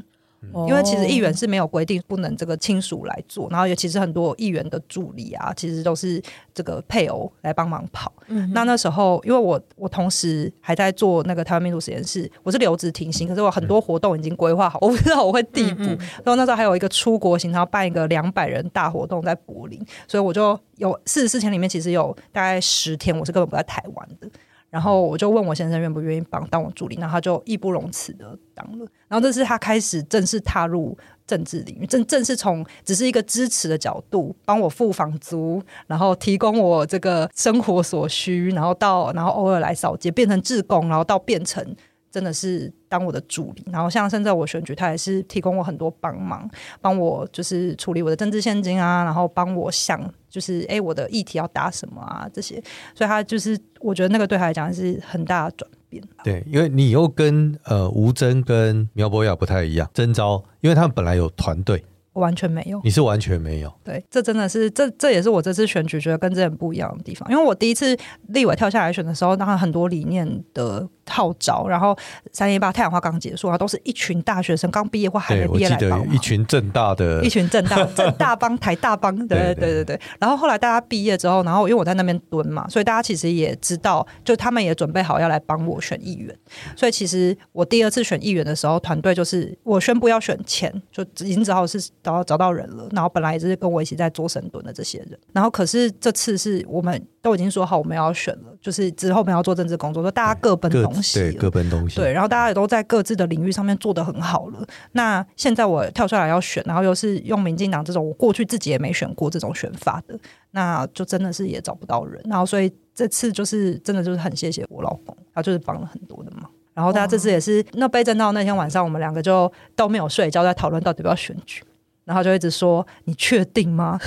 [0.66, 6.20] 因为其实议员是没有规定不能这个亲属来做，然后也其实很多议员的助理啊，其实都是
[6.54, 8.12] 这个配偶来帮忙跑。
[8.28, 15.84] 嗯、那那时候，因为我我同时还在做那个台湾民主实验室，我是留职停薪，可是我很多活动已经规划好，我不知道我会递补。
[15.84, 19.78] 然后那时候还有一个出国行，然后办一个两百人大活动在柏林，
[20.08, 24.28] 所以我就有四十四天里面，其实有大概十天我是根本不在台湾的。
[24.70, 28.86] 然后我就问我先生愿不愿意帮当我助理，然后他就义不容辞的当了。
[29.08, 30.96] 然后这是他开始正式踏入
[31.26, 41.76] 政治领域，正正是从只是一个支持的角度，帮我付房租，然后提供我这个生活所需，然后到然后偶尔来扫街，变成志工，然后到变成。
[42.12, 46.46] 真的是当我的助理，然后像现在我选举，他也是提供我很多帮忙，
[46.80, 52.60] 帮我就是处理我的政治现金啊，然后帮我想就是哎，我的议题要打什么啊这些，
[52.94, 56.02] 所以他就是我觉得那个对他来讲是很大的转变。
[56.24, 61.84] 对，因为你又跟呃吴征跟苗博雅不太一样，征招，因为他们本来有团队。
[62.14, 63.72] 完全没有，你是完全没有。
[63.84, 67.30] 对，这真的是这这也是我这次选举觉得跟这人不一样的地方。
[67.30, 71.96] 因为我第一次立委跳下来选的时候，当然很多理念的号召，然后
[72.32, 80.00] 三一八太阳花刚结束啊，都是一群大学生刚毕业或还没毕业来帮忙，一群正大的，一群正大 正大帮台大帮，对对对对对。
[80.18, 86.34] 然后后来大家毕业之后，然后因为我在那边蹲嘛，所以大家其实也知道，就他们也准备好要来帮我选议员。
[86.76, 91.90] 所以其实我第二次选议员的时候，团队就是我宣布要选前，就已经只好是。
[92.02, 104.66] 找找到人了，然后本来也是跟我一起在做深蹲的这些人，然后可是这次是我们都已经说好我们要选了，就是之后我们要做政治工作，说大家各奔东西，对，各奔东西，对，然后大家也都在各自的领域上面做得很好了。
[104.92, 110.18] 那现在我跳出来要选，然后又是用民进党这种我过去自己也没选过这种选法的，
[110.50, 112.20] 那就真的是也找不到人。
[112.24, 116.50] 然后所以这次就是真的就是很谢谢我老公，他就是帮了很多的忙。
[116.74, 121.62] 然后大家这次也是那被震到那天晚上，我们两个就都没有睡觉，在讨论到底要不要选举。
[122.04, 123.98] 然后就一直说：“你确定吗？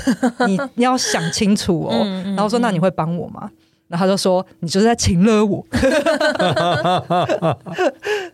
[0.45, 1.93] 你你要想清楚哦。
[2.35, 3.49] ”然后说：“那你会帮我吗？”
[3.93, 5.63] 然后他就说：“你就是在情了我。”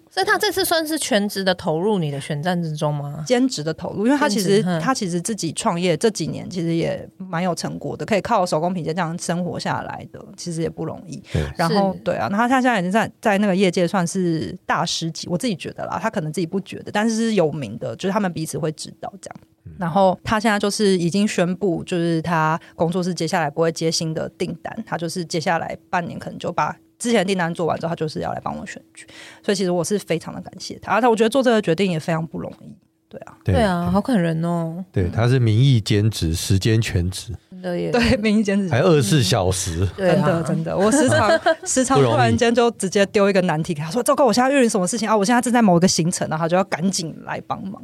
[0.09, 3.25] 所以他这次算是全职的投入你的选战之中吗？
[3.27, 11.21] 兼职的投入，因为他其实他其实自己创业这几年其实也蛮有成果的，可以靠手工皮件这样生活下来的，其实也不容易。
[11.57, 19.35] 然后对啊，那他现在已经在在那个业界算是大师级，我自己觉得啦，他可能自己不觉得，但是是有名的，就是他们彼此会知道这样。
[19.77, 29.05] 然后他现在就是已经宣布，就是他工作室接下来不会接新的订单，他就是接下来半年可能就把之前订单做完之后，他就是要来帮我选举。
[29.43, 32.73] 所以其实我是非常的感谢他，而且我觉得做这个决定也非常不容易。
[33.07, 34.85] 对啊，对啊，好感人哦。
[34.91, 41.27] 对，他是名义兼职，时间全职，对，名义兼职，还二十四小时，真的真的，我时常
[41.65, 45.17] 时常突然间就直接丢一个难题给他说：“糟糕，我现在遇到什么事情啊？
[45.17, 47.81] 我现在正在某一个行程，然后他就要赶紧来帮忙。”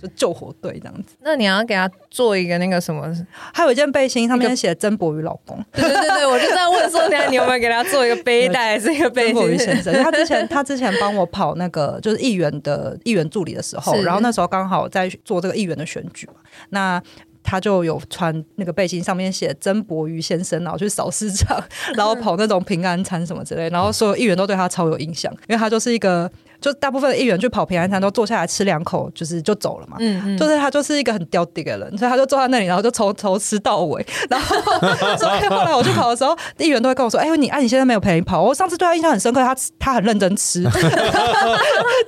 [0.00, 3.12] 就救火队这样子，那你要给他做一个那个什么？
[3.52, 5.62] 还有一件背心，上面写“曾博宇老公”。
[5.72, 9.34] 对对对对，我就在问说，你有没有给他做一个背带，还是一个背心？
[9.34, 16.34] 曾博宇先生，他之前 他之前帮我跑那个就是议员的议员助理的时候，然后那时候刚好在做这个议员的选举嘛，
[16.70, 17.02] 那。
[17.50, 21.58] 他就有穿那个背心，上面写曾博瑜先生，然后去扫市场，
[21.94, 26.30] 然后跑那种平安餐什么之类，然后所有议员都对他超有印象，因为他就是一个，
[26.60, 34.56] 就大部分的议员去跑平安餐都坐下来吃两口，就是就走了嘛，嗯嗯，就是他就是一个很刁地的人，所以他就坐在那里，然后就从头吃到尾，然后
[35.18, 40.62] 所以后来我去跑的时候，议员都会跟我说，哎，你哎，你现在没有陪你跑，我上次对他印象很深刻，他 他很认真吃，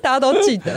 [0.03, 0.75] 大家都记得，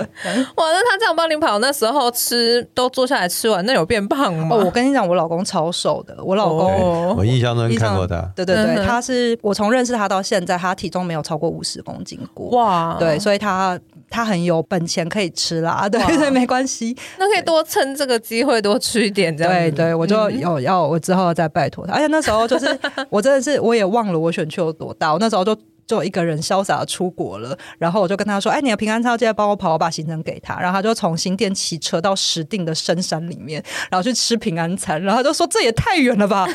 [0.55, 4.55] 哇，那他这样帮你跑，那时候吃都坐下来吃完，那有变胖吗？
[4.55, 6.15] 哦，我跟你讲，我老公超瘦的。
[6.24, 8.21] 我老公，哦、我印象中看过他。
[8.36, 12.49] 对对对，他是我从认识他到现在，他体重没有超过五十公斤过。
[12.51, 13.62] 哇，对，所以他
[14.09, 15.88] 他很有本钱可以吃啦。
[15.89, 19.53] 对对，没关系，那可以多趁这个机会多吃一点这样。
[19.53, 21.93] 对对，我就有要我之后再拜托他。
[21.93, 22.68] 而且那时候就是
[23.09, 25.57] 我真的是我也忘了我选区有多大，我那时候就。
[25.86, 35.01] 就一个人潇洒出国了，然后我就跟他说：“哎，你的平安超记得帮我跑，我把行程给他。”然后他就从新店骑车到石碇的深山里面，然后去吃平安餐。
[35.01, 36.47] 然后他就说：“这也太远了吧？”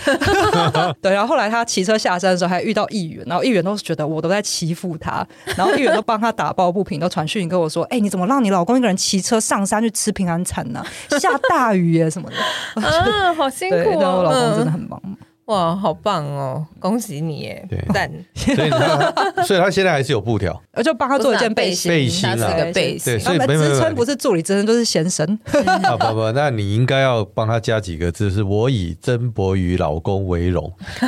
[1.03, 1.13] 对。
[1.13, 5.27] 然后后来他骑车下山的时候，还遇到议员，然后议员都是觉得我都在欺负他，
[5.57, 10.85] 然后议员都帮他打抱不平，都传讯跟我说：“哎，你怎么让你老公一个人骑车上山去吃平安餐呢？
[11.21, 12.37] 下大雨耶什么的。
[12.81, 14.19] ”啊，好辛苦哦！
[14.19, 15.01] 我老公真的很忙。
[15.49, 16.67] 哇，好棒哦！
[16.79, 18.11] 恭喜你耶，对，赞。
[18.35, 23.19] 所以他， 所以他现在还是有布条，我就帮他做一件背心，背心是一个背心。
[23.19, 25.27] 所以职称不是助理，职称就是先生。
[25.65, 30.71] 啊不不，那你应该要帮他加几个字，是我以曾博宇老公为荣。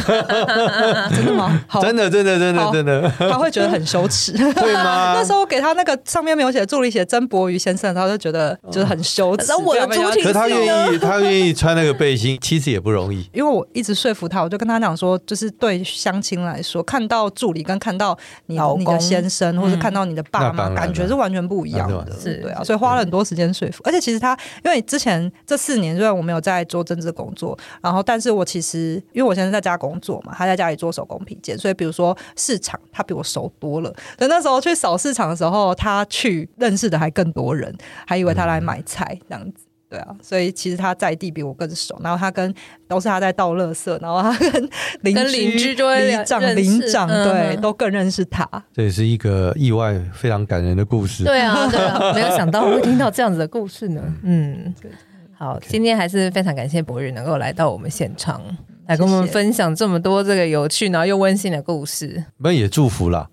[1.14, 1.62] 真的吗？
[1.82, 5.12] 真的真的真的真的，他会觉得很羞耻，对吗？
[5.14, 9.52] 那时候给他那个上面没有写助理，写曾博宇先生，他就觉得就是很羞耻。
[9.62, 13.28] 我的主体，可他愿意，他愿意穿那个背心，其实也不容易。
[13.34, 18.16] 因为我一直说服他，我就跟他讲说，就是对相亲来说，看到助理跟看到
[18.46, 22.18] 你你的先生，或者看到你的爸妈，感觉是完全不一样的。
[22.18, 23.82] 是对啊，所以花了很多时间说服。
[23.84, 33.92] 而且其实他，因为之前这四年虽然我没有在做政治工作，然后但是我其实因为我现在在家工作嘛，他在家里做手工皮件，所以比如说市场，他比我熟多了。
[34.16, 37.74] 等那时候去扫市场的时候，他去认识的还更多人，
[38.06, 39.64] 还以为他来买菜这样子。
[39.90, 42.54] 对啊，所以其实他在地比我更熟，然后他跟
[42.86, 48.48] 都是他在倒垃圾，然后他跟邻居、邻长、邻长，对，都更认识他。
[48.72, 51.24] 这也是一个意外、非常感人的故事。
[51.24, 54.00] 对啊，对啊， 没有想到会听到这样子的故事呢。
[54.22, 54.72] 嗯，
[55.36, 58.40] 好，今天还是非常感谢博宇能够来到我们现场，
[58.86, 62.24] 来跟我们分享这么多这个有趣然后又温馨的故事。
[62.38, 63.28] 我们也祝福了。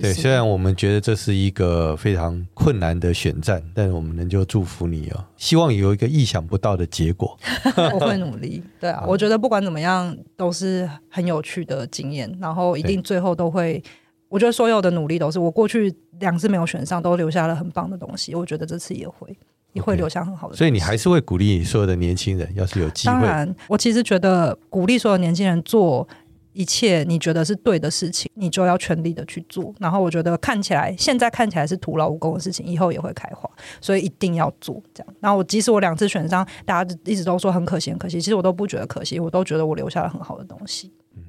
[0.00, 7.38] 对，虽然我们觉得这是一个非常困难的选战，但是我们能就祝福你哦，希望有一个意想不到的结果。
[7.94, 8.62] 我会努力。
[8.78, 13.82] 对啊，我觉得不管怎么样都是很有趣的经验，然后一定最后都会，
[14.28, 18.34] 我觉得所有的努力都是我过去两次没有选上，都留下了很棒的东西。
[18.34, 19.36] 我觉得这次也会，
[19.72, 20.56] 也会留下很好的。
[20.56, 23.14] 所以你还是会鼓励所有的年轻人，要是有机会。
[23.14, 26.06] 当然，我其实觉得鼓励所有年轻人做。
[26.52, 29.74] 一切你觉得是对的事情，你就要全力的去做。
[29.78, 33.48] 然后我觉得看起来现在看起来是徒劳无功的事情，以后也会开花，
[33.80, 35.14] 所以一定要做这样。
[35.20, 40.92] 然后我即使我两次选上，大家一直都说很可惜，很可惜，其实我都不觉得可惜，我都觉得我留下了很好的东西。
[41.16, 41.22] 嗯，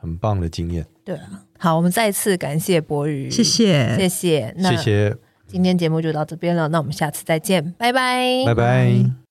[0.00, 0.84] 很棒的经验。
[1.04, 5.16] 对啊，好，我们再次感谢博宇，谢谢，谢谢，谢谢。
[5.46, 9.23] 今天节目就到这边了，那我们下次再见，拜拜，拜拜。